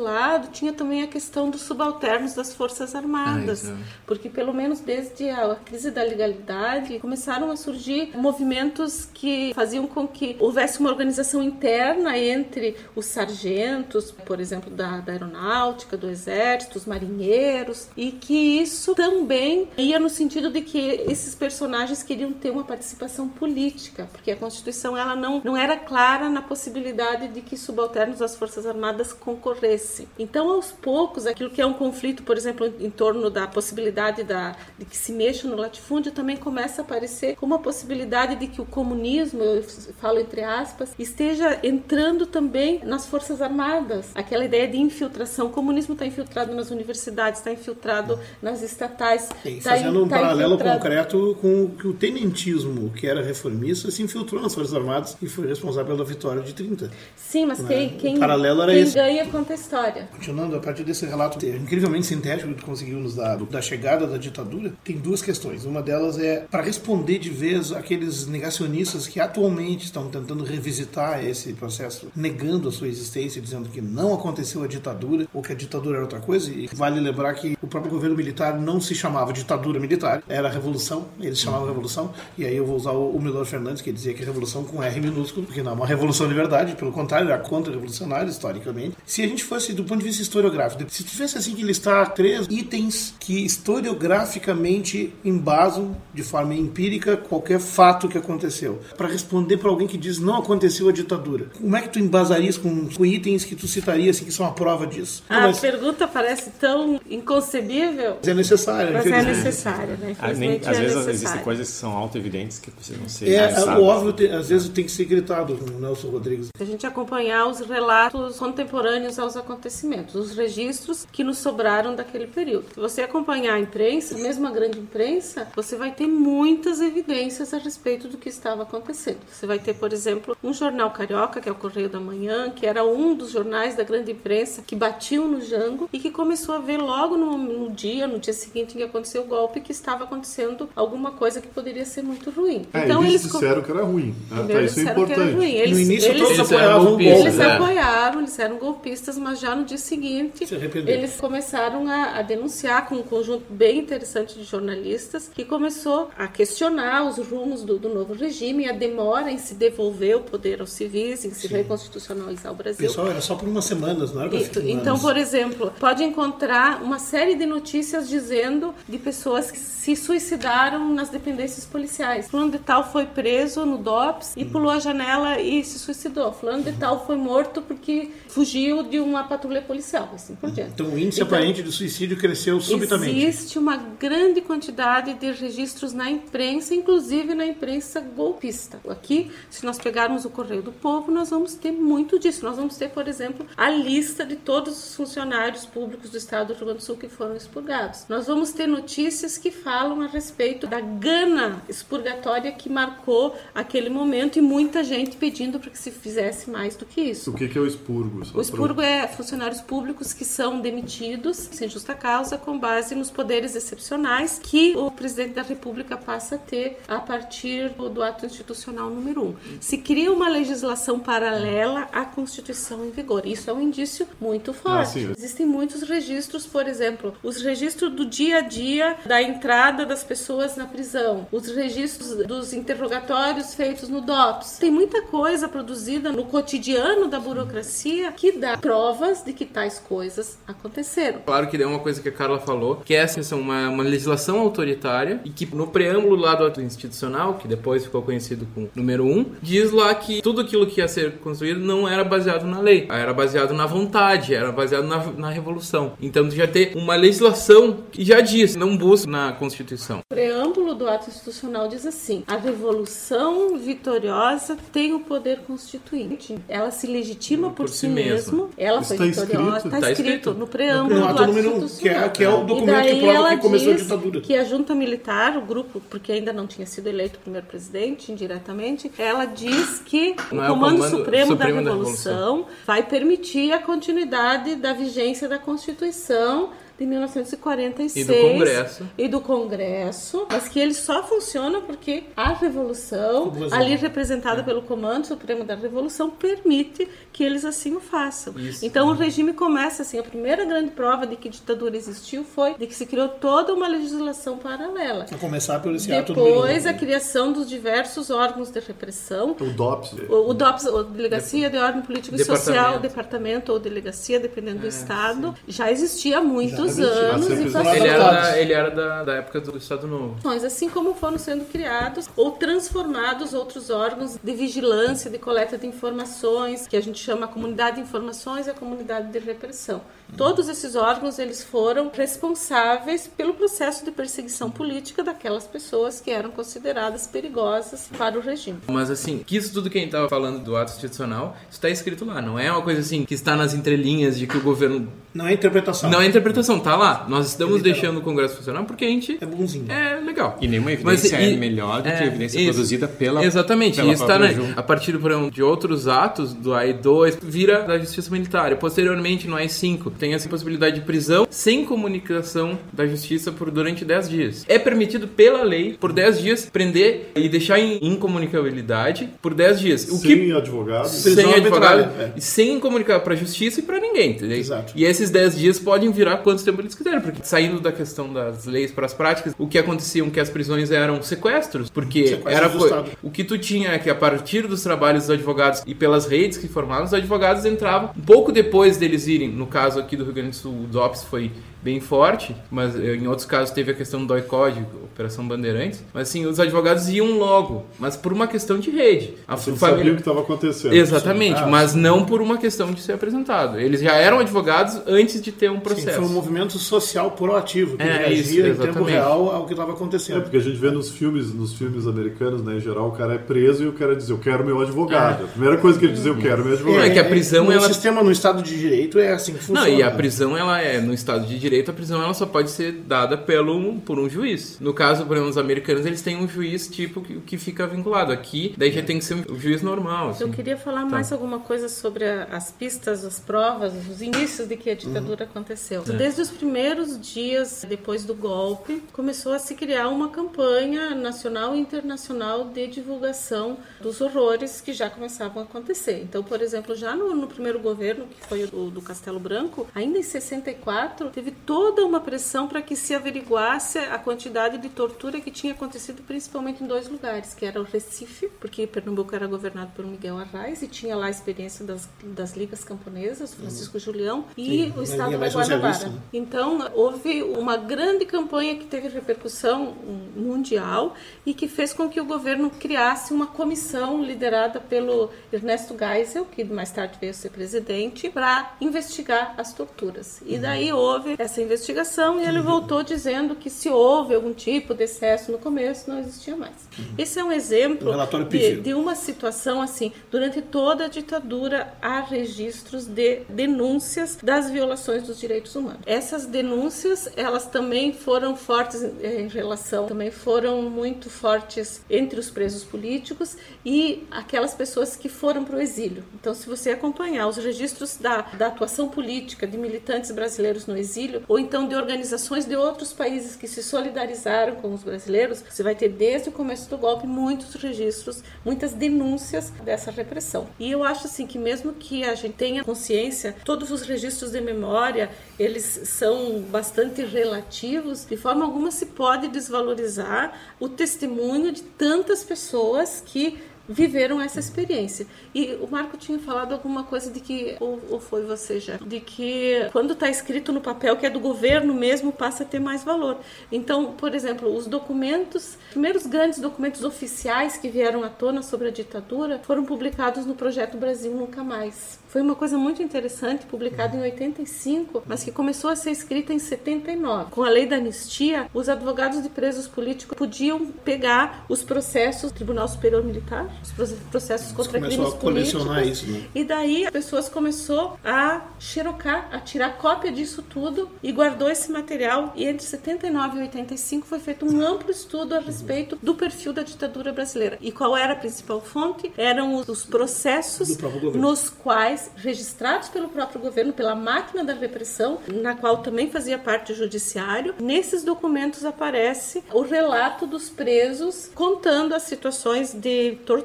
lado, 0.00 0.48
tinha 0.52 0.72
também 0.72 1.02
a 1.02 1.06
questão 1.06 1.50
dos 1.50 1.60
subalternos 1.60 2.32
das 2.32 2.54
Forças 2.54 2.94
Armadas, 2.94 3.68
ah, 3.68 3.76
porque 4.06 4.30
pelo 4.30 4.54
menos 4.54 4.80
desde 4.80 5.28
a 5.28 5.54
crise 5.56 5.90
da 5.90 6.02
legalidade 6.02 6.98
começaram 6.98 7.50
a 7.50 7.56
surgir 7.56 8.16
movimentos 8.16 9.06
que 9.12 9.52
faziam 9.52 9.86
com 9.86 10.08
que 10.08 10.34
houvesse 10.40 10.80
uma 10.80 10.88
organização 10.88 11.42
interna 11.42 12.16
entre 12.16 12.74
os 12.96 13.04
sargentos, 13.04 14.12
por 14.12 14.40
exemplo, 14.40 14.70
da, 14.70 15.00
da 15.00 15.12
aeronáutica, 15.12 15.94
do 15.94 16.08
exército, 16.08 16.78
os 16.78 16.86
marinheiros, 16.86 17.88
e 17.94 18.12
que 18.12 18.62
isso 18.62 18.94
também 18.94 19.68
ia 19.76 20.00
no 20.00 20.08
sentido 20.08 20.50
de 20.50 20.62
que 20.62 21.04
esses 21.06 21.34
personagens 21.34 22.02
queriam 22.02 22.32
ter 22.32 22.48
uma 22.48 22.64
participação 22.64 23.28
política, 23.28 24.08
porque 24.10 24.30
a 24.30 24.36
Constituição 24.54 24.96
ela 24.96 25.16
não, 25.16 25.42
não 25.42 25.56
era 25.56 25.76
clara 25.76 26.30
na 26.30 26.40
possibilidade 26.40 27.26
de 27.26 27.40
que 27.40 27.56
subalternos 27.56 28.20
das 28.20 28.36
Forças 28.36 28.64
Armadas 28.64 29.12
concorressem. 29.12 30.06
Então, 30.16 30.48
aos 30.48 30.70
poucos, 30.70 31.26
aquilo 31.26 31.50
que 31.50 31.60
é 31.60 31.66
um 31.66 31.72
conflito, 31.72 32.22
por 32.22 32.36
exemplo, 32.36 32.72
em 32.78 32.90
torno 32.90 33.28
da 33.28 33.48
possibilidade 33.48 34.22
da, 34.22 34.54
de 34.78 34.84
que 34.84 34.96
se 34.96 35.12
mexa 35.12 35.48
no 35.48 35.56
latifúndio, 35.56 36.12
também 36.12 36.36
começa 36.36 36.82
a 36.82 36.84
aparecer 36.84 37.34
como 37.34 37.54
a 37.54 37.58
possibilidade 37.58 38.36
de 38.36 38.46
que 38.46 38.60
o 38.60 38.64
comunismo, 38.64 39.42
eu 39.42 39.64
falo 40.00 40.20
entre 40.20 40.44
aspas, 40.44 40.94
esteja 40.96 41.58
entrando 41.64 42.24
também 42.24 42.80
nas 42.84 43.06
Forças 43.06 43.42
Armadas. 43.42 44.12
Aquela 44.14 44.44
ideia 44.44 44.68
de 44.68 44.78
infiltração. 44.78 45.46
O 45.46 45.50
comunismo 45.50 45.94
está 45.94 46.06
infiltrado 46.06 46.54
nas 46.54 46.70
universidades, 46.70 47.40
está 47.40 47.50
infiltrado 47.50 48.20
nas 48.40 48.62
estatais. 48.62 49.28
Sim, 49.42 49.56
tá 49.56 49.70
fazendo 49.70 50.04
um 50.04 50.08
tá 50.08 50.16
paralelo 50.16 50.54
infiltrado. 50.54 50.78
concreto 50.78 51.38
com 51.40 51.70
que 51.70 51.88
o 51.88 51.92
tenentismo, 51.92 52.90
que 52.90 53.06
era 53.08 53.20
reformista, 53.20 53.90
se 53.90 54.02
infiltrou 54.02 54.43
nas 54.44 54.54
Forças 54.54 54.74
Armadas 54.74 55.16
e 55.20 55.26
foi 55.26 55.48
responsável 55.48 55.96
pela 55.96 56.04
vitória 56.04 56.42
de 56.42 56.52
30. 56.52 56.90
Sim, 57.16 57.46
mas 57.46 57.60
quem, 57.60 57.88
né? 57.88 57.96
quem, 57.98 58.18
paralelo 58.18 58.62
era 58.62 58.72
quem 58.72 58.82
esse. 58.82 58.94
ganha 58.94 59.26
conta 59.26 59.52
a 59.52 59.56
história. 59.56 60.08
Continuando, 60.12 60.56
a 60.56 60.60
partir 60.60 60.84
desse 60.84 61.06
relato 61.06 61.44
incrivelmente 61.44 62.06
sintético 62.06 62.54
que 62.54 62.62
conseguiu 62.62 62.98
nos 62.98 63.16
dar 63.16 63.36
da 63.36 63.60
chegada 63.60 64.06
da 64.06 64.16
ditadura, 64.16 64.72
tem 64.84 64.96
duas 64.96 65.22
questões. 65.22 65.64
Uma 65.64 65.82
delas 65.82 66.18
é 66.18 66.46
para 66.50 66.62
responder 66.62 67.18
de 67.18 67.30
vez 67.30 67.72
aqueles 67.72 68.26
negacionistas 68.26 69.06
que 69.06 69.18
atualmente 69.18 69.86
estão 69.86 70.08
tentando 70.08 70.44
revisitar 70.44 71.24
esse 71.24 71.52
processo, 71.54 72.12
negando 72.14 72.68
a 72.68 72.72
sua 72.72 72.88
existência, 72.88 73.40
dizendo 73.40 73.68
que 73.68 73.80
não 73.80 74.14
aconteceu 74.14 74.62
a 74.62 74.66
ditadura 74.66 75.26
ou 75.32 75.42
que 75.42 75.52
a 75.52 75.56
ditadura 75.56 75.96
era 75.96 76.04
outra 76.04 76.20
coisa. 76.20 76.50
E 76.50 76.68
vale 76.72 77.00
lembrar 77.00 77.34
que 77.34 77.56
o 77.60 77.66
próprio 77.66 77.92
governo 77.92 78.16
militar 78.16 78.58
não 78.60 78.80
se 78.80 78.94
chamava 78.94 79.32
ditadura 79.32 79.80
militar, 79.80 80.22
era 80.28 80.48
revolução, 80.48 81.06
eles 81.18 81.38
chamavam 81.38 81.66
revolução. 81.66 82.12
E 82.36 82.44
aí 82.44 82.56
eu 82.56 82.66
vou 82.66 82.76
usar 82.76 82.92
o 82.92 83.18
Milor 83.20 83.44
Fernandes, 83.46 83.80
que 83.80 83.92
dizia 83.92 84.12
que 84.12 84.22
é 84.22 84.26
revolução 84.34 84.64
com 84.64 84.82
R 84.82 85.00
minúsculo, 85.00 85.46
porque 85.46 85.62
não 85.62 85.72
é 85.72 85.74
uma 85.74 85.86
revolução 85.86 86.26
de 86.26 86.34
verdade, 86.34 86.74
pelo 86.74 86.90
contrário, 86.90 87.28
era 87.28 87.38
contra-revolucionária 87.38 88.28
historicamente. 88.28 88.96
Se 89.06 89.22
a 89.22 89.26
gente 89.26 89.44
fosse 89.44 89.72
do 89.72 89.84
ponto 89.84 90.00
de 90.00 90.04
vista 90.04 90.22
historiográfico, 90.22 90.82
se 90.90 91.04
tivesse 91.04 91.38
assim 91.38 91.54
que 91.54 91.62
listar 91.62 92.12
três 92.12 92.46
itens 92.50 93.14
que 93.20 93.44
historiograficamente 93.44 95.14
embasam 95.24 95.96
de 96.12 96.22
forma 96.22 96.54
empírica 96.54 97.16
qualquer 97.16 97.60
fato 97.60 98.08
que 98.08 98.18
aconteceu, 98.18 98.80
para 98.96 99.06
responder 99.06 99.58
para 99.58 99.70
alguém 99.70 99.86
que 99.86 99.96
diz 99.96 100.18
não 100.18 100.38
aconteceu 100.38 100.88
a 100.88 100.92
ditadura, 100.92 101.46
como 101.56 101.76
é 101.76 101.82
que 101.82 101.90
tu 101.90 101.98
embasaria 101.98 102.50
isso 102.50 102.60
com, 102.60 102.88
com 102.88 103.06
itens 103.06 103.44
que 103.44 103.54
tu 103.54 103.68
citaria 103.68 104.10
assim, 104.10 104.24
que 104.24 104.32
são 104.32 104.46
a 104.46 104.50
prova 104.50 104.86
disso? 104.86 105.22
A 105.28 105.42
mas... 105.42 105.60
pergunta 105.60 106.08
parece 106.08 106.50
tão 106.50 107.00
inconcebível. 107.08 108.16
Mas 108.18 108.28
é 108.28 108.34
necessária. 108.34 108.90
Mas 108.92 109.06
é 109.06 109.22
necessária, 109.22 109.96
né? 109.96 110.16
Ah, 110.18 110.32
nem, 110.32 110.60
às 110.64 110.78
é 110.78 110.80
vezes 110.80 111.06
existem 111.06 111.40
coisas 111.42 111.68
que 111.68 111.74
são 111.74 111.92
auto-evidentes 111.92 112.58
que 112.58 112.70
precisam 112.70 113.08
ser. 113.08 113.30
É, 113.30 113.64
o 113.76 113.84
óbvio, 113.84 114.23
às 114.30 114.48
vezes 114.48 114.68
tem 114.68 114.84
que 114.84 114.90
ser 114.90 115.04
gritado, 115.04 115.56
como 115.56 115.76
o 115.76 115.80
Nelson 115.80 116.08
Rodrigues. 116.08 116.48
A 116.58 116.64
gente 116.64 116.86
acompanhar 116.86 117.46
os 117.46 117.60
relatos 117.60 118.38
contemporâneos 118.38 119.18
aos 119.18 119.36
acontecimentos, 119.36 120.14
os 120.14 120.36
registros 120.36 121.06
que 121.10 121.24
nos 121.24 121.38
sobraram 121.38 121.94
daquele 121.94 122.26
período. 122.26 122.66
Se 122.74 122.80
você 122.80 123.02
acompanhar 123.02 123.54
a 123.54 123.60
imprensa, 123.60 124.16
mesmo 124.18 124.46
a 124.46 124.50
grande 124.50 124.78
imprensa, 124.78 125.48
você 125.54 125.76
vai 125.76 125.92
ter 125.92 126.06
muitas 126.06 126.80
evidências 126.80 127.52
a 127.52 127.58
respeito 127.58 128.08
do 128.08 128.16
que 128.16 128.28
estava 128.28 128.62
acontecendo. 128.62 129.18
Você 129.30 129.46
vai 129.46 129.58
ter, 129.58 129.74
por 129.74 129.92
exemplo, 129.92 130.36
um 130.42 130.52
jornal 130.52 130.90
carioca, 130.90 131.40
que 131.40 131.48
é 131.48 131.52
o 131.52 131.54
Correio 131.54 131.88
da 131.88 132.00
Manhã, 132.00 132.50
que 132.50 132.66
era 132.66 132.84
um 132.84 133.14
dos 133.14 133.30
jornais 133.30 133.76
da 133.76 133.84
grande 133.84 134.12
imprensa 134.12 134.62
que 134.62 134.76
batiam 134.76 135.28
no 135.28 135.40
Jango 135.40 135.88
e 135.92 135.98
que 135.98 136.10
começou 136.10 136.54
a 136.54 136.58
ver 136.58 136.78
logo 136.78 137.16
no, 137.16 137.36
no 137.36 137.70
dia, 137.70 138.06
no 138.06 138.18
dia 138.18 138.32
seguinte 138.32 138.74
em 138.74 138.78
que 138.78 138.82
aconteceu 138.82 139.22
o 139.22 139.26
golpe, 139.26 139.60
que 139.60 139.72
estava 139.72 140.04
acontecendo 140.04 140.68
alguma 140.74 141.12
coisa 141.12 141.40
que 141.40 141.48
poderia 141.48 141.84
ser 141.84 142.02
muito 142.02 142.30
ruim. 142.30 142.66
É, 142.72 142.84
então 142.84 143.02
eles, 143.02 143.22
eles 143.22 143.32
disseram 143.32 143.62
que 143.62 143.70
era 143.70 143.82
ruim. 143.82 144.13
Ah, 144.30 144.44
tá, 144.46 144.62
isso 144.62 144.80
é 144.80 144.82
importante. 144.82 145.44
Eles, 145.44 145.76
no 145.76 145.82
início 145.82 146.10
eles, 146.10 146.22
todos 146.22 146.38
eles 146.38 146.52
apoiavam 146.52 146.82
o 146.82 146.88
golpe. 146.88 147.06
Eles 147.06 147.38
é. 147.38 147.52
apoiaram, 147.52 148.20
eles 148.20 148.38
eram 148.38 148.56
golpistas, 148.58 149.18
mas 149.18 149.40
já 149.40 149.54
no 149.54 149.64
dia 149.64 149.78
seguinte 149.78 150.44
eles 150.86 151.16
começaram 151.16 151.88
a, 151.88 152.18
a, 152.18 152.22
denunciar 152.22 152.88
com 152.88 152.96
um 152.96 153.02
conjunto 153.02 153.44
bem 153.50 153.78
interessante 153.78 154.38
de 154.38 154.44
jornalistas 154.44 155.30
que 155.32 155.44
começou 155.44 156.10
a 156.16 156.26
questionar 156.26 157.06
os 157.06 157.18
rumos 157.18 157.62
do, 157.62 157.78
do 157.78 157.88
novo 157.88 158.14
regime, 158.14 158.68
a 158.68 158.72
demora 158.72 159.30
em 159.30 159.38
se 159.38 159.54
devolver 159.54 160.16
o 160.16 160.20
poder 160.20 160.60
aos 160.60 160.72
civis, 160.72 161.24
em 161.24 161.30
se 161.30 161.48
Sim. 161.48 161.54
reconstitucionalizar 161.54 162.52
o 162.52 162.54
Brasil. 162.54 162.86
Pessoal, 162.86 163.08
era 163.08 163.20
só 163.20 163.34
por 163.34 163.48
umas 163.48 163.64
semanas, 163.64 164.12
não 164.12 164.22
era 164.22 164.30
para 164.30 164.40
ficar 164.40 164.60
Então, 164.62 164.98
por 164.98 165.16
exemplo, 165.16 165.72
pode 165.78 166.02
encontrar 166.02 166.82
uma 166.82 166.98
série 166.98 167.34
de 167.34 167.46
notícias 167.46 168.08
dizendo 168.08 168.74
de 168.88 168.98
pessoas 168.98 169.50
que 169.50 169.58
se 169.58 169.94
suicidaram 169.94 170.92
nas 170.92 171.10
dependências 171.10 171.66
policiais. 171.66 172.28
Fulano 172.28 172.52
de 172.52 172.58
tal 172.58 172.90
foi 172.90 173.06
preso 173.06 173.66
no 173.66 173.78
DOPS 174.04 174.34
e 174.36 174.44
pulou 174.44 174.70
a 174.70 174.78
janela 174.78 175.40
e 175.40 175.64
se 175.64 175.78
suicidou. 175.78 176.32
Fulano 176.32 176.64
de 176.64 176.72
tal 176.72 177.06
foi 177.06 177.16
morto 177.16 177.62
porque 177.62 178.10
fugiu 178.34 178.82
de 178.82 178.98
uma 178.98 179.24
patrulha 179.24 179.62
policial, 179.62 180.10
assim 180.14 180.34
por 180.34 180.50
diante. 180.50 180.72
Então 180.74 180.86
o 180.86 180.98
índice 180.98 181.22
então, 181.22 181.28
aparente 181.28 181.62
de 181.62 181.70
suicídio 181.70 182.16
cresceu 182.16 182.60
subitamente. 182.60 183.16
Existe 183.16 183.58
uma 183.58 183.76
grande 183.76 184.40
quantidade 184.40 185.14
de 185.14 185.30
registros 185.30 185.92
na 185.92 186.10
imprensa, 186.10 186.74
inclusive 186.74 187.34
na 187.34 187.46
imprensa 187.46 188.00
golpista. 188.00 188.80
Aqui, 188.88 189.30
se 189.48 189.64
nós 189.64 189.78
pegarmos 189.78 190.24
o 190.24 190.30
Correio 190.30 190.62
do 190.62 190.72
Povo, 190.72 191.12
nós 191.12 191.30
vamos 191.30 191.54
ter 191.54 191.72
muito 191.72 192.18
disso. 192.18 192.44
Nós 192.44 192.56
vamos 192.56 192.76
ter, 192.76 192.90
por 192.90 193.06
exemplo, 193.06 193.46
a 193.56 193.70
lista 193.70 194.26
de 194.26 194.36
todos 194.36 194.76
os 194.76 194.94
funcionários 194.96 195.64
públicos 195.64 196.10
do 196.10 196.16
Estado 196.16 196.48
do 196.48 196.54
Rio 196.54 196.66
Grande 196.66 196.80
do 196.80 196.84
Sul 196.84 196.96
que 196.96 197.08
foram 197.08 197.36
expurgados. 197.36 198.06
Nós 198.08 198.26
vamos 198.26 198.50
ter 198.50 198.66
notícias 198.66 199.38
que 199.38 199.50
falam 199.50 199.84
falam 199.84 200.02
a 200.02 200.06
respeito 200.06 200.66
da 200.66 200.80
gana 200.80 201.62
expurgatória 201.68 202.50
que 202.52 202.70
marcou 202.70 203.36
aquele 203.54 203.90
momento 203.90 204.38
e 204.38 204.42
muita 204.42 204.82
gente 204.82 205.16
pedindo 205.16 205.60
para 205.60 205.70
que 205.70 205.78
se 205.78 205.90
fizesse 205.90 206.48
mais 206.48 206.74
do 206.74 206.86
que 206.86 207.00
isso. 207.00 207.30
O 207.30 207.34
que, 207.34 207.48
que 207.48 207.58
é 207.58 207.60
o 207.60 207.66
expurgo? 207.66 208.22
O 208.32 208.40
expurgo 208.40 208.76
pra... 208.76 208.86
é 208.86 209.08
funcionários 209.08 209.60
públicos 209.60 210.12
que 210.12 210.24
são 210.24 210.60
demitidos 210.60 211.36
sem 211.36 211.68
justa 211.68 211.94
causa 211.94 212.38
com 212.38 212.58
base 212.58 212.94
nos 212.94 213.10
poderes 213.10 213.54
excepcionais 213.54 214.40
que 214.42 214.76
o 214.76 214.90
presidente 214.90 215.34
da 215.34 215.42
República 215.42 215.96
passa 215.96 216.36
a 216.36 216.38
ter 216.38 216.78
a 216.88 216.98
partir 216.98 217.70
do 217.70 218.02
ato 218.02 218.26
institucional 218.26 218.90
número 218.90 219.22
1. 219.22 219.26
Um. 219.26 219.34
Se 219.60 219.78
cria 219.78 220.12
uma 220.12 220.28
legislação 220.28 220.98
paralela 220.98 221.88
à 221.92 222.04
Constituição 222.04 222.84
em 222.84 222.90
vigor. 222.90 223.26
Isso 223.26 223.50
é 223.50 223.52
um 223.52 223.60
indício 223.60 224.06
muito 224.20 224.50
ah, 224.50 224.54
forte. 224.54 225.06
Ah, 225.08 225.14
Existem 225.16 225.46
muitos 225.46 225.82
registros, 225.82 226.46
por 226.46 226.66
exemplo, 226.66 227.14
os 227.22 227.42
registros 227.42 227.92
do 227.92 228.06
dia 228.06 228.38
a 228.38 228.40
dia 228.40 228.96
da 229.06 229.22
entrada 229.22 229.84
das 229.84 230.04
pessoas 230.04 230.56
na 230.56 230.66
prisão, 230.66 231.26
os 231.30 231.48
registros 231.48 232.26
dos 232.26 232.52
interrogatórios 232.52 233.54
feitos 233.54 233.88
no 233.88 234.00
DOPS. 234.00 234.58
Tem 234.58 234.70
muita 234.70 235.02
coisa 235.02 235.48
produzida 235.48 236.12
no 236.12 236.24
cotidiano 236.24 237.08
da 237.08 237.18
burocracia 237.18 238.12
que 238.14 238.32
dá 238.32 238.56
provas 238.56 239.22
de 239.22 239.32
que 239.32 239.44
tais 239.44 239.78
coisas 239.78 240.38
aconteceram. 240.46 241.20
Claro 241.26 241.48
que 241.48 241.62
é 241.62 241.66
uma 241.66 241.78
coisa 241.78 242.00
que 242.00 242.08
a 242.08 242.12
Carla 242.12 242.38
falou, 242.38 242.76
que 242.76 242.94
essa 242.94 243.20
é 243.20 243.36
uma, 243.36 243.68
uma 243.68 243.82
legislação 243.82 244.40
autoritária 244.40 245.20
e 245.24 245.30
que 245.30 245.46
no 245.54 245.66
preâmbulo 245.66 246.16
lá 246.16 246.34
do 246.34 246.44
ato 246.44 246.60
institucional, 246.60 247.34
que 247.34 247.48
depois 247.48 247.84
ficou 247.84 248.02
conhecido 248.02 248.46
como 248.54 248.70
número 248.74 249.04
1, 249.04 249.36
diz 249.42 249.70
lá 249.70 249.94
que 249.94 250.22
tudo 250.22 250.40
aquilo 250.40 250.66
que 250.66 250.80
ia 250.80 250.88
ser 250.88 251.18
construído 251.18 251.60
não 251.60 251.88
era 251.88 252.04
baseado 252.04 252.44
na 252.46 252.60
lei, 252.60 252.86
era 252.90 253.12
baseado 253.12 253.52
na 253.54 253.66
vontade, 253.66 254.34
era 254.34 254.50
baseado 254.52 254.86
na, 254.86 254.98
na 255.12 255.30
revolução. 255.30 255.92
Então 256.00 256.30
já 256.30 256.46
ter 256.46 256.72
uma 256.74 256.96
legislação 256.96 257.78
que 257.90 258.04
já 258.04 258.20
diz, 258.20 258.56
não 258.56 258.76
busca 258.76 259.10
na 259.10 259.32
Constituição. 259.32 259.98
O 259.98 260.14
preâmbulo 260.14 260.74
do 260.74 260.88
ato 260.88 261.10
institucional 261.10 261.68
diz 261.68 261.86
assim: 261.86 262.24
a 262.26 262.36
revolução 262.36 263.56
vitoriosa, 263.56 264.56
tem 264.72 264.92
o 264.92 265.00
poder 265.00 265.40
constituinte. 265.46 266.36
Ela 266.48 266.70
se 266.70 266.86
legitima 266.86 267.50
por, 267.50 267.66
Por 267.66 267.68
si 267.68 267.86
si 267.86 267.88
mesmo. 268.10 268.50
Ela 268.56 268.80
Isso 268.80 268.88
foi 268.96 268.96
tá 268.98 269.04
vitoriosa. 269.22 269.56
escrito? 269.56 269.66
Está 269.66 269.80
Tá 269.80 269.92
escrito, 269.92 270.34
no 270.34 270.46
preâmbulo 270.46 270.94
No 271.00 271.06
do 271.06 271.08
ato 271.12 271.26
número 271.26 271.66
que 271.68 271.88
é, 271.88 272.08
que 272.08 272.24
é 272.24 272.28
o 272.28 272.44
documento 272.44 272.86
que 272.86 273.00
prova 273.00 273.28
que 273.30 273.36
começou 273.38 273.72
a 273.72 273.76
ditadura. 273.76 274.20
Que 274.20 274.36
a 274.36 274.44
junta 274.44 274.74
militar, 274.74 275.36
o 275.36 275.40
grupo, 275.42 275.80
porque 275.90 276.12
ainda 276.12 276.32
não 276.32 276.46
tinha 276.46 276.66
sido 276.66 276.86
eleito 276.88 277.18
o 277.18 277.22
primeiro 277.22 277.46
presidente, 277.46 278.10
indiretamente, 278.12 278.90
ela 278.98 279.24
diz 279.24 279.80
que 279.84 280.14
Não 280.32 280.40
o 280.42 280.44
é 280.44 280.50
o 280.50 280.54
Comando, 280.54 280.76
Comando 280.76 280.96
Supremo, 280.98 281.26
Supremo 281.32 281.56
da, 281.62 281.62
da 281.62 281.70
Revolução 281.76 282.46
vai 282.66 282.82
permitir 282.82 283.52
a 283.52 283.58
continuidade 283.58 284.56
da 284.56 284.72
vigência 284.72 285.28
da 285.28 285.38
Constituição 285.38 286.50
de 286.76 286.86
1946 286.86 287.96
E 287.96 288.04
do 288.12 288.20
Congresso. 288.20 288.88
e 288.98 289.08
do 289.08 289.20
Congresso, 289.20 290.26
mas 290.30 290.48
que 290.48 290.58
ele 290.58 290.74
só 290.74 291.04
funciona 291.04 291.60
porque 291.60 292.04
a 292.16 292.32
Revolução, 292.32 293.30
Revolução. 293.30 293.58
ali 293.58 293.76
representada 293.76 294.42
pelo 294.42 294.62
Comando 294.62 295.06
Supremo 295.06 295.44
da 295.44 295.54
Revolução, 295.54 296.10
permite 296.10 296.88
que 297.14 297.22
eles 297.22 297.44
assim 297.44 297.74
o 297.76 297.80
façam. 297.80 298.34
Isso. 298.36 298.66
Então 298.66 298.88
o 298.88 298.92
regime 298.92 299.32
começa 299.32 299.82
assim, 299.82 300.00
a 300.00 300.02
primeira 300.02 300.44
grande 300.44 300.72
prova 300.72 301.06
de 301.06 301.14
que 301.14 301.28
ditadura 301.28 301.76
existiu 301.76 302.24
foi 302.24 302.54
de 302.54 302.66
que 302.66 302.74
se 302.74 302.84
criou 302.86 303.08
toda 303.08 303.54
uma 303.54 303.68
legislação 303.68 304.36
paralela. 304.36 305.06
A 305.10 305.16
começar 305.16 305.60
por 305.60 305.72
esse 305.72 305.88
Depois 305.88 306.66
um. 306.66 306.68
a 306.68 306.74
criação 306.74 307.32
dos 307.32 307.48
diversos 307.48 308.10
órgãos 308.10 308.50
de 308.50 308.58
repressão, 308.58 309.36
O 309.38 309.44
DOPS. 309.50 309.92
o, 310.08 310.30
o 310.30 310.34
DOPS, 310.34 310.66
a 310.66 310.82
Delegacia 310.82 311.48
de 311.48 311.56
Ordem 311.56 311.82
Político 311.82 312.16
e 312.16 312.24
Social, 312.24 312.80
Departamento. 312.80 313.52
ou 313.52 313.60
delegacia, 313.60 314.18
dependendo 314.18 314.58
do 314.62 314.66
estado, 314.66 315.36
já 315.46 315.70
existia 315.70 316.18
há 316.18 316.20
muitos 316.20 316.78
existia. 316.78 317.12
anos 317.12 317.28
e. 317.28 317.76
Ele 317.76 317.88
era, 317.88 318.10
da, 318.10 318.40
ele 318.40 318.52
era 318.52 318.70
da, 318.72 319.04
da 319.04 319.14
época 319.14 319.40
do 319.40 319.56
Estado 319.56 319.86
Novo. 319.86 320.16
Mas 320.24 320.42
assim 320.42 320.68
como 320.68 320.94
foram 320.94 321.16
sendo 321.16 321.44
criados 321.44 322.08
ou 322.16 322.32
transformados 322.32 323.32
outros 323.34 323.70
órgãos 323.70 324.18
de 324.20 324.32
vigilância, 324.34 325.08
de 325.08 325.18
coleta 325.18 325.56
de 325.56 325.66
informações, 325.68 326.66
que 326.66 326.76
a 326.76 326.80
gente 326.80 327.03
chama 327.04 327.28
comunidade 327.28 327.76
de 327.76 327.82
informações 327.82 328.46
e 328.46 328.50
a 328.50 328.54
comunidade 328.54 329.12
de 329.12 329.18
repressão. 329.18 329.82
Todos 330.16 330.48
esses 330.48 330.76
órgãos 330.76 331.18
eles 331.18 331.42
foram 331.42 331.90
responsáveis 331.92 333.08
pelo 333.16 333.34
processo 333.34 333.84
de 333.84 333.90
perseguição 333.90 334.50
política 334.50 335.02
daquelas 335.02 335.44
pessoas 335.46 336.00
que 336.00 336.10
eram 336.10 336.30
consideradas 336.30 337.06
perigosas 337.06 337.88
para 337.96 338.16
o 338.18 338.20
regime. 338.22 338.58
Mas 338.68 338.90
assim, 338.90 339.22
que 339.26 339.36
isso 339.36 339.52
tudo 339.52 339.68
que 339.68 339.78
a 339.78 339.80
gente 339.80 339.90
tava 339.90 340.08
falando 340.08 340.38
do 340.42 340.56
ato 340.56 340.72
institucional, 340.72 341.36
isso 341.50 341.60
tá 341.60 341.68
escrito 341.68 342.04
lá. 342.04 342.22
Não 342.22 342.38
é 342.38 342.50
uma 342.50 342.62
coisa 342.62 342.80
assim 342.80 343.04
que 343.04 343.14
está 343.14 343.34
nas 343.36 343.54
entrelinhas 343.54 344.18
de 344.18 344.26
que 344.26 344.36
o 344.36 344.40
governo. 344.40 344.88
Não 345.12 345.28
é 345.28 345.32
interpretação. 345.32 345.88
Não 345.90 346.00
é 346.00 346.06
interpretação, 346.06 346.58
tá 346.58 346.74
lá. 346.74 347.06
Nós 347.08 347.28
estamos 347.28 347.56
Literal. 347.56 347.72
deixando 347.74 347.98
o 347.98 348.02
Congresso 348.02 348.36
funcionar 348.36 348.64
porque 348.64 348.84
a 348.84 348.88
gente 348.88 349.16
É 349.20 349.26
bonzinho. 349.26 349.70
é 349.70 350.00
legal. 350.00 350.36
E 350.40 350.48
nenhuma 350.48 350.70
Mas, 350.82 351.04
evidência 351.04 351.20
e- 351.20 351.34
é 351.34 351.36
melhor 351.36 351.76
do 351.78 351.84
que 351.84 351.88
a 351.90 352.00
é, 352.02 352.06
evidência 352.06 352.38
isso. 352.38 352.52
produzida 352.52 352.88
pela 352.88 353.24
Exatamente, 353.24 353.76
pela 353.76 353.92
isso 353.92 354.04
tá 354.06 354.18
na, 354.18 354.26
a 354.56 354.62
partir 354.62 354.98
por 354.98 355.10
exemplo, 355.12 355.30
de 355.30 355.40
outros 355.42 355.86
atos 355.86 356.32
do 356.34 356.50
AI2 356.50 357.18
vira 357.22 357.62
da 357.62 357.78
Justiça 357.78 358.10
Militar. 358.10 358.50
E 358.50 358.56
posteriormente 358.56 359.28
no 359.28 359.36
AI5 359.36 359.92
tem 360.04 360.12
essa 360.12 360.28
possibilidade 360.28 360.80
de 360.80 360.82
prisão 360.82 361.26
sem 361.30 361.64
comunicação 361.64 362.58
da 362.70 362.86
Justiça 362.86 363.32
por 363.32 363.50
durante 363.50 363.86
10 363.86 364.08
dias. 364.10 364.44
É 364.46 364.58
permitido 364.58 365.08
pela 365.08 365.42
lei 365.42 365.78
por 365.80 365.94
10 365.94 366.20
dias 366.20 366.44
prender 366.52 367.10
e 367.16 367.26
deixar 367.26 367.58
em 367.58 367.78
incomunicabilidade 367.80 369.08
por 369.22 369.32
10 369.32 369.60
dias. 369.60 369.88
O 369.88 370.02
que 370.02 370.08
Sem 370.14 370.32
advogado. 370.32 370.90
Prisão 370.90 371.24
sem 371.24 371.34
advogado 371.34 371.90
é. 371.98 372.12
e 372.16 372.20
sem 372.20 372.60
comunicar 372.60 373.00
pra 373.00 373.14
justiça 373.14 373.60
e 373.60 373.62
pra 373.62 373.80
ninguém, 373.80 374.10
entendeu? 374.10 374.36
Exato. 374.36 374.74
E 374.76 374.84
esses 374.84 375.08
10 375.08 375.38
dias 375.38 375.58
podem 375.58 375.90
virar 375.90 376.18
quanto 376.18 376.44
tempo 376.44 376.60
eles 376.60 376.74
quiserem, 376.74 377.00
porque 377.00 377.24
saindo 377.24 377.58
da 377.58 377.72
questão 377.72 378.12
das 378.12 378.44
leis 378.44 378.70
para 378.70 378.84
as 378.84 378.92
práticas, 378.92 379.32
o 379.38 379.46
que 379.46 379.56
acontecia 379.56 380.04
é 380.04 380.10
que 380.10 380.20
as 380.20 380.28
prisões 380.28 380.70
eram 380.70 381.02
sequestros, 381.02 381.70
porque 381.70 382.18
era 382.26 382.48
Estado. 382.48 382.90
o 383.02 383.10
que 383.10 383.24
tu 383.24 383.38
tinha 383.38 383.70
é 383.70 383.78
que 383.78 383.88
a 383.88 383.94
partir 383.94 384.46
dos 384.46 384.62
trabalhos 384.62 385.04
dos 385.04 385.10
advogados 385.12 385.62
e 385.66 385.74
pelas 385.74 386.06
redes 386.06 386.36
que 386.36 386.46
formavam, 386.46 386.84
os 386.84 386.92
advogados 386.92 387.46
entravam 387.46 387.90
um 387.96 388.02
pouco 388.02 388.30
depois 388.30 388.76
deles 388.76 389.06
irem, 389.06 389.30
no 389.30 389.46
caso 389.46 389.80
aqui 389.80 389.93
do 389.96 390.04
Rio 390.04 390.12
Grande 390.12 390.30
do 390.30 390.36
Sul, 390.36 390.64
o 390.64 390.66
DOPS 390.66 391.04
foi 391.04 391.30
bem 391.64 391.80
forte, 391.80 392.36
mas 392.50 392.78
eh, 392.78 392.94
em 392.94 393.06
outros 393.08 393.26
casos 393.26 393.50
teve 393.50 393.72
a 393.72 393.74
questão 393.74 394.00
do 394.00 394.06
DOI-COD, 394.06 394.60
Operação 394.92 395.26
Bandeirantes, 395.26 395.82
mas 395.94 396.08
assim, 396.08 396.26
os 396.26 396.38
advogados 396.38 396.88
iam 396.90 397.18
logo, 397.18 397.64
mas 397.78 397.96
por 397.96 398.12
uma 398.12 398.28
questão 398.28 398.58
de 398.58 398.70
rede. 398.70 399.14
A 399.26 399.34
Você 399.36 399.50
família- 399.52 399.76
sabia 399.78 399.92
o 399.92 399.94
que 399.96 400.00
estava 400.02 400.20
acontecendo. 400.20 400.72
Exatamente, 400.74 401.40
Ah, 401.42 401.46
mas 401.46 401.74
não 401.74 402.04
por 402.04 402.20
uma 402.20 402.36
questão 402.38 402.70
de 402.70 402.80
ser 402.82 402.92
apresentado. 402.92 403.58
Eles 403.58 403.80
já 403.80 403.92
eram 403.94 404.18
advogados 404.20 404.80
antes 404.86 405.20
de 405.22 405.32
ter 405.32 405.50
um 405.50 405.54
Sim, 405.54 405.60
processo. 405.60 405.96
foi 405.96 406.04
um 406.04 406.12
movimento 406.12 406.58
social 406.58 407.10
proativo 407.12 407.76
que 407.76 407.82
É, 407.82 407.96
reagia 408.08 408.48
isso, 408.50 408.62
em 408.62 408.66
tempo 408.66 408.84
real 408.84 409.30
ao 409.34 409.46
que 409.46 409.52
estava 409.54 409.72
É, 409.72 409.74
acontecendo. 409.74 410.22
porque 410.22 410.36
a 410.36 410.40
gente 410.40 410.56
vê 410.58 410.70
nos 410.70 410.90
filmes, 410.90 411.32
nos 411.34 411.54
filmes 411.54 411.86
americanos, 411.86 412.44
né, 412.44 412.56
em 412.56 412.60
geral, 412.60 412.88
o 412.88 412.92
cara 412.92 413.14
é 413.14 413.18
preso 413.18 413.64
e 413.64 413.66
o 413.66 413.72
cara 413.72 413.96
diz, 413.96 414.08
eu 414.10 414.18
quero 414.18 414.44
meu 414.44 414.60
advogado. 414.60 415.24
A 415.24 415.28
primeira 415.28 415.56
coisa 415.56 415.78
que 415.78 415.86
ele 415.86 415.94
diz, 415.94 416.04
eu 416.04 416.16
quero 416.18 416.44
meu 416.44 416.52
advogado. 416.52 416.84
É 416.84 416.90
que 416.90 416.98
a 416.98 417.04
prisão, 417.04 417.46
no 417.46 417.52
ela- 417.52 417.66
sistema 417.68 418.02
no 418.02 418.12
Estado 418.12 418.42
de 418.42 418.56
Direito 418.58 418.98
é 418.98 419.12
assim 419.12 419.32
que 419.32 419.38
funciona. 419.42 419.66
Não, 419.68 419.74
e 419.78 419.82
a 419.82 419.90
prisão, 419.90 420.36
ela 420.36 420.60
é, 420.60 420.78
no 420.80 420.92
Estado 420.92 421.26
de 421.26 421.38
Direito, 421.38 421.53
a 421.60 421.72
prisão 421.72 422.02
ela 422.02 422.14
só 422.14 422.26
pode 422.26 422.50
ser 422.50 422.72
dada 422.72 423.16
pelo, 423.16 423.80
por 423.80 423.98
um 423.98 424.08
juiz. 424.08 424.58
No 424.60 424.72
caso, 424.74 425.04
por 425.06 425.12
exemplo, 425.16 425.30
os 425.30 425.38
americanos, 425.38 425.84
eles 425.86 426.02
têm 426.02 426.16
um 426.16 426.28
juiz 426.28 426.68
tipo 426.68 427.00
que, 427.00 427.20
que 427.20 427.38
fica 427.38 427.66
vinculado. 427.66 428.12
Aqui, 428.12 428.54
daí 428.56 428.70
já 428.72 428.82
tem 428.82 428.98
que 428.98 429.04
ser 429.04 429.14
um 429.30 429.38
juiz 429.38 429.62
normal. 429.62 430.10
Assim. 430.10 430.24
Eu 430.24 430.30
queria 430.30 430.56
falar 430.56 430.84
mais 430.84 431.12
alguma 431.12 431.38
coisa 431.40 431.68
sobre 431.68 432.04
a- 432.04 432.24
as 432.30 432.50
pistas, 432.50 433.04
as 433.04 433.18
provas, 433.20 433.72
os 433.88 434.00
indícios 434.02 434.48
de 434.48 434.56
que 434.56 434.70
a 434.70 434.74
ditadura 434.74 435.24
aconteceu. 435.24 435.82
Desde 435.82 436.20
os 436.22 436.30
primeiros 436.30 436.98
dias 437.00 437.64
depois 437.68 438.04
do 438.04 438.14
golpe, 438.14 438.82
começou 438.92 439.32
a 439.32 439.38
se 439.38 439.54
criar 439.54 439.88
uma 439.88 440.08
campanha 440.08 440.94
nacional 440.94 441.54
e 441.54 441.58
internacional 441.60 442.44
de 442.44 442.66
divulgação 442.66 443.56
dos 443.80 444.00
horrores 444.00 444.60
que 444.60 444.72
já 444.72 444.88
começavam 444.90 445.42
a 445.42 445.44
acontecer. 445.44 446.00
Então, 446.02 446.22
por 446.22 446.40
exemplo, 446.42 446.74
já 446.74 446.94
no, 446.96 447.14
no 447.14 447.26
primeiro 447.26 447.58
governo, 447.60 448.06
que 448.06 448.26
foi 448.26 448.44
o 448.52 448.70
do 448.70 448.80
Castelo 448.80 449.18
Branco, 449.20 449.66
ainda 449.74 449.98
em 449.98 450.02
64, 450.02 451.10
teve 451.10 451.30
toda 451.46 451.84
uma 451.84 452.00
pressão 452.00 452.48
para 452.48 452.62
que 452.62 452.76
se 452.76 452.94
averiguasse 452.94 453.78
a 453.78 453.98
quantidade 453.98 454.58
de 454.58 454.68
tortura 454.68 455.20
que 455.20 455.30
tinha 455.30 455.52
acontecido 455.52 456.02
principalmente 456.02 456.62
em 456.62 456.66
dois 456.66 456.88
lugares, 456.88 457.34
que 457.34 457.44
era 457.44 457.60
o 457.60 457.64
Recife, 457.64 458.28
porque 458.40 458.66
Pernambuco 458.66 459.14
era 459.14 459.26
governado 459.26 459.72
por 459.74 459.86
Miguel 459.86 460.18
Arraes 460.18 460.62
e 460.62 460.68
tinha 460.68 460.96
lá 460.96 461.06
a 461.06 461.10
experiência 461.10 461.64
das, 461.64 461.88
das 462.02 462.36
ligas 462.36 462.64
camponesas, 462.64 463.34
Francisco 463.34 463.78
Julião, 463.78 464.24
e 464.36 464.44
Sim, 464.44 464.74
o 464.76 464.82
estado 464.82 465.18
da 465.18 465.28
Guanabara. 465.28 465.88
né? 465.88 465.98
Então, 466.12 466.70
houve 466.74 467.22
uma 467.22 467.56
grande 467.56 468.04
campanha 468.04 468.56
que 468.56 468.64
teve 468.64 468.88
repercussão 468.88 469.74
mundial 470.16 470.94
e 471.24 471.34
que 471.34 471.48
fez 471.48 471.72
com 471.72 471.88
que 471.88 472.00
o 472.00 472.04
governo 472.04 472.50
criasse 472.50 473.12
uma 473.12 473.26
comissão 473.26 474.02
liderada 474.02 474.60
pelo 474.60 475.10
Ernesto 475.32 475.76
Geisel, 475.78 476.24
que 476.24 476.44
mais 476.44 476.70
tarde 476.70 476.96
veio 477.00 477.14
ser 477.14 477.30
presidente, 477.30 478.08
para 478.08 478.54
investigar 478.60 479.34
as 479.36 479.52
torturas. 479.52 480.20
E 480.24 480.38
daí 480.38 480.72
houve 480.72 481.16
essa 481.24 481.40
investigação 481.40 482.20
e 482.20 482.24
ele 482.24 482.40
voltou 482.40 482.82
dizendo 482.82 483.34
que 483.34 483.48
se 483.48 483.68
houve 483.68 484.14
algum 484.14 484.32
tipo 484.32 484.74
de 484.74 484.84
excesso 484.84 485.32
no 485.32 485.38
começo, 485.38 485.88
não 485.88 485.98
existia 485.98 486.36
mais. 486.36 486.68
Esse 486.98 487.18
é 487.18 487.24
um 487.24 487.32
exemplo 487.32 487.92
de, 488.28 488.60
de 488.60 488.74
uma 488.74 488.94
situação 488.94 489.62
assim, 489.62 489.90
durante 490.10 490.42
toda 490.42 490.84
a 490.84 490.88
ditadura 490.88 491.72
há 491.80 492.00
registros 492.00 492.86
de 492.86 493.22
denúncias 493.28 494.18
das 494.22 494.50
violações 494.50 495.04
dos 495.04 495.18
direitos 495.18 495.56
humanos. 495.56 495.80
Essas 495.86 496.26
denúncias, 496.26 497.08
elas 497.16 497.46
também 497.46 497.92
foram 497.92 498.36
fortes 498.36 498.82
eh, 498.82 499.20
em 499.20 499.28
relação, 499.28 499.86
também 499.86 500.10
foram 500.10 500.62
muito 500.62 501.08
fortes 501.08 501.82
entre 501.88 502.20
os 502.20 502.30
presos 502.30 502.64
políticos 502.64 503.36
e 503.64 504.06
aquelas 504.10 504.52
pessoas 504.52 504.94
que 504.94 505.08
foram 505.08 505.44
para 505.44 505.56
o 505.56 505.60
exílio. 505.60 506.04
Então, 506.14 506.34
se 506.34 506.46
você 506.46 506.70
acompanhar 506.70 507.26
os 507.28 507.36
registros 507.36 507.96
da, 507.96 508.22
da 508.22 508.48
atuação 508.48 508.88
política 508.88 509.46
de 509.46 509.56
militantes 509.56 510.10
brasileiros 510.10 510.66
no 510.66 510.76
exílio, 510.76 511.13
ou 511.28 511.38
então 511.38 511.68
de 511.68 511.74
organizações 511.74 512.44
de 512.44 512.56
outros 512.56 512.92
países 512.92 513.36
que 513.36 513.46
se 513.46 513.62
solidarizaram 513.62 514.56
com 514.56 514.72
os 514.72 514.82
brasileiros, 514.82 515.42
você 515.48 515.62
vai 515.62 515.74
ter 515.74 515.88
desde 515.88 516.28
o 516.28 516.32
começo 516.32 516.68
do 516.68 516.78
golpe 516.78 517.06
muitos 517.06 517.54
registros, 517.54 518.22
muitas 518.44 518.72
denúncias 518.72 519.50
dessa 519.64 519.90
repressão. 519.90 520.46
E 520.58 520.70
eu 520.70 520.82
acho 520.82 521.06
assim 521.06 521.26
que 521.26 521.38
mesmo 521.38 521.72
que 521.72 522.04
a 522.04 522.14
gente 522.14 522.34
tenha 522.34 522.64
consciência, 522.64 523.36
todos 523.44 523.70
os 523.70 523.82
registros 523.82 524.30
de 524.30 524.40
memória, 524.40 525.10
eles 525.38 525.64
são 525.84 526.40
bastante 526.42 527.02
relativos, 527.02 528.06
de 528.06 528.16
forma 528.16 528.44
alguma 528.44 528.70
se 528.70 528.86
pode 528.86 529.28
desvalorizar 529.28 530.32
o 530.58 530.68
testemunho 530.68 531.52
de 531.52 531.62
tantas 531.62 532.24
pessoas 532.24 533.02
que 533.04 533.38
viveram 533.68 534.20
essa 534.20 534.40
experiência. 534.40 535.06
E 535.34 535.56
o 535.60 535.66
Marco 535.66 535.96
tinha 535.96 536.18
falado 536.18 536.52
alguma 536.52 536.84
coisa 536.84 537.10
de 537.10 537.20
que, 537.20 537.56
ou, 537.60 537.80
ou 537.90 538.00
foi 538.00 538.22
você 538.22 538.60
já, 538.60 538.76
de 538.76 539.00
que 539.00 539.68
quando 539.72 539.92
está 539.92 540.08
escrito 540.08 540.52
no 540.52 540.60
papel 540.60 540.96
que 540.96 541.06
é 541.06 541.10
do 541.10 541.20
governo 541.20 541.74
mesmo, 541.74 542.12
passa 542.12 542.42
a 542.42 542.46
ter 542.46 542.60
mais 542.60 542.84
valor. 542.84 543.18
Então, 543.50 543.92
por 543.92 544.14
exemplo, 544.14 544.54
os 544.54 544.66
documentos, 544.66 545.50
os 545.50 545.58
primeiros 545.70 546.06
grandes 546.06 546.38
documentos 546.38 546.84
oficiais 546.84 547.56
que 547.56 547.68
vieram 547.68 548.02
à 548.02 548.08
tona 548.08 548.42
sobre 548.42 548.68
a 548.68 548.70
ditadura 548.70 549.40
foram 549.42 549.64
publicados 549.64 550.26
no 550.26 550.34
projeto 550.34 550.76
Brasil 550.76 551.12
Nunca 551.14 551.42
Mais. 551.42 551.98
Foi 552.14 552.22
uma 552.22 552.36
coisa 552.36 552.56
muito 552.56 552.80
interessante, 552.80 553.44
publicada 553.44 553.96
em 553.96 554.00
85, 554.00 555.02
mas 555.04 555.24
que 555.24 555.32
começou 555.32 555.68
a 555.68 555.74
ser 555.74 555.90
escrita 555.90 556.32
em 556.32 556.38
79. 556.38 557.32
Com 557.32 557.42
a 557.42 557.50
lei 557.50 557.66
da 557.66 557.74
anistia, 557.74 558.48
os 558.54 558.68
advogados 558.68 559.20
de 559.20 559.28
presos 559.28 559.66
políticos 559.66 560.16
podiam 560.16 560.64
pegar 560.64 561.44
os 561.48 561.64
processos 561.64 562.30
do 562.30 562.36
Tribunal 562.36 562.68
Superior 562.68 563.02
Militar, 563.02 563.50
os 563.78 563.92
processos 564.10 564.52
contra 564.52 564.80
começou 564.80 564.98
crimes 564.98 565.14
a 565.14 565.18
colecionar 565.18 565.80
políticos. 565.80 566.08
isso, 566.08 566.12
né? 566.12 566.28
E 566.34 566.44
daí 566.44 566.84
as 566.86 566.90
pessoas 566.90 567.28
começou 567.28 567.98
a 568.04 568.42
xerocar, 568.58 569.28
a 569.32 569.40
tirar 569.40 569.76
cópia 569.78 570.10
disso 570.12 570.42
tudo 570.42 570.90
e 571.02 571.12
guardou 571.12 571.50
esse 571.50 571.70
material. 571.70 572.32
E 572.36 572.44
entre 572.44 572.64
79 572.64 573.38
e 573.38 573.42
85 573.42 574.06
foi 574.06 574.18
feito 574.18 574.46
um 574.46 574.60
amplo 574.60 574.90
estudo 574.90 575.34
a 575.34 575.40
respeito 575.40 575.98
do 576.02 576.14
perfil 576.14 576.52
da 576.52 576.62
ditadura 576.62 577.12
brasileira. 577.12 577.58
E 577.60 577.70
qual 577.72 577.96
era 577.96 578.12
a 578.12 578.16
principal 578.16 578.60
fonte? 578.60 579.12
Eram 579.16 579.54
os, 579.56 579.68
os 579.68 579.84
processos 579.84 580.76
nos 581.14 581.48
quais, 581.48 582.10
registrados 582.16 582.88
pelo 582.88 583.08
próprio 583.08 583.40
governo, 583.40 583.72
pela 583.72 583.94
máquina 583.94 584.44
da 584.44 584.54
repressão, 584.54 585.18
na 585.32 585.54
qual 585.54 585.78
também 585.78 586.10
fazia 586.10 586.38
parte 586.38 586.72
o 586.72 586.74
judiciário, 586.74 587.54
nesses 587.60 588.02
documentos 588.02 588.64
aparece 588.64 589.42
o 589.52 589.62
relato 589.62 590.26
dos 590.26 590.48
presos 590.48 591.30
contando 591.34 591.94
as 591.94 592.02
situações 592.02 592.72
de 592.72 593.16
tortura 593.24 593.43